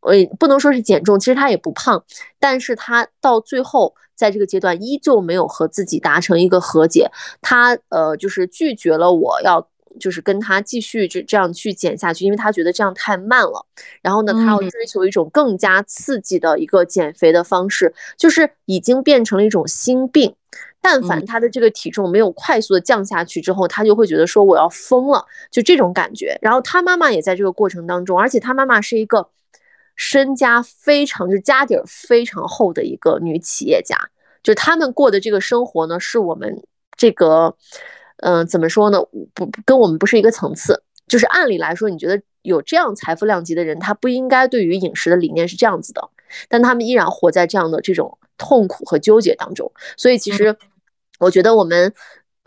[0.00, 2.04] 呃，不能说是减重，其实她也不胖，
[2.38, 7.10] 但是她到最后在这个阶段依旧没有和自己达成一个和解，
[7.40, 9.68] 她呃就是拒绝了我要
[9.98, 13.66] 就是跟他继续这这样去减下去，因为他觉得这样太慢了。
[14.00, 20.36] 然后呢，他要追求一种更加刺激的一个减肥的方式，就是已经变成了一种心病。
[20.80, 26.38] 但凡他的这个体重没有快速的降下去之后，他就会觉得说我要疯了，就这种感觉。
[26.40, 29.28] 然后他妈妈也在这个过程当中，而且他妈妈是一个。
[29.98, 33.94] 身家非常，就是家底儿非常厚的一个女企业家，
[34.42, 36.62] 就他们过的这个生活呢，是我们
[36.96, 37.54] 这个，
[38.18, 39.02] 嗯，怎么说呢？
[39.34, 40.82] 不，跟我们不是一个层次。
[41.08, 46.08] 就是按理来说，你觉得有这样财富量级的人，他不应该对于饮食的理念是这样子的，
[46.48, 49.70] 但他们依然活在这样的这种痛苦和纠结当中。
[49.96, 50.56] 所以其实
[51.18, 51.92] 我觉得我们。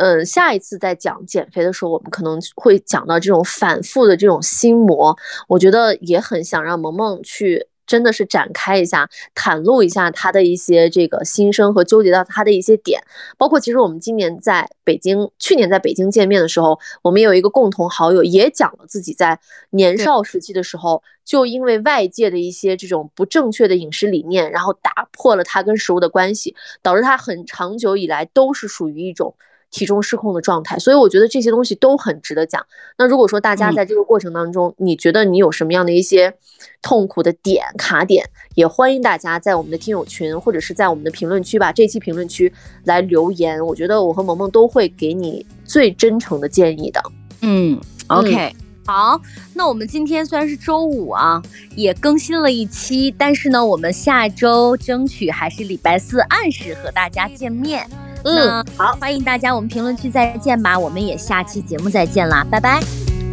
[0.01, 5.15] 嗯，下一次再讲减肥的时候，我们可能会讲到这种反复的这种心魔。
[5.47, 12.99] 我觉得也很想让萌萌去，真的是展开一下，袒露一下她的一些这个心声和纠结到她的一些点。
[13.37, 29.35] 包括其实我们今年在北京，去年在北京见面的时候，我们有一个共同好友也讲了自己在年少时期的时候，就因为外界的一些这种不正确的饮食理念，然后打破了他跟食物的关系，导致他很长久以来都是属于一种。
[29.71, 32.63] 体重失控的状态，所以我觉得这些东西都很值得讲。
[32.97, 36.33] 那如果说大家在这个过程当中，你觉得你有什么样的一些
[36.81, 42.51] 痛苦的点、卡点，也欢迎大家在我们的听友群或者是在我们的评论区吧，这期评论区
[42.83, 43.65] 来留言。
[43.65, 47.01] 我觉得我和萌萌都会给你最真诚的建议的。
[47.41, 48.53] 嗯，OK，
[48.85, 49.19] 好，
[49.53, 51.41] 那我们今天虽然是周五啊，
[51.77, 57.89] 也更新了一期，但是呢，我们下周争取还是礼拜四按时和大家见面。
[58.23, 62.79] 嗯，好，欢迎大家，我们评论区再见吧，我们也下期节目再见啦，拜拜，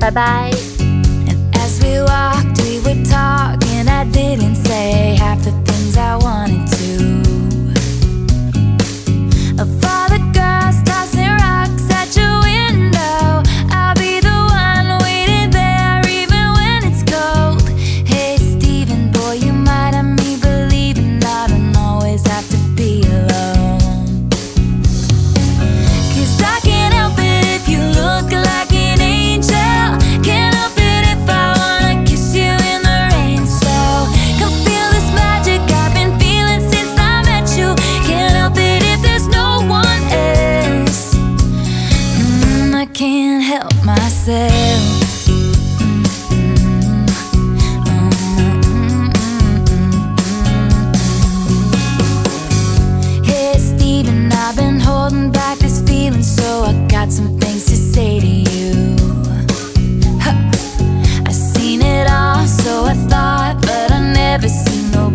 [0.01, 0.51] 拜拜。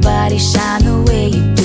[0.03, 1.62] body shine the way you do.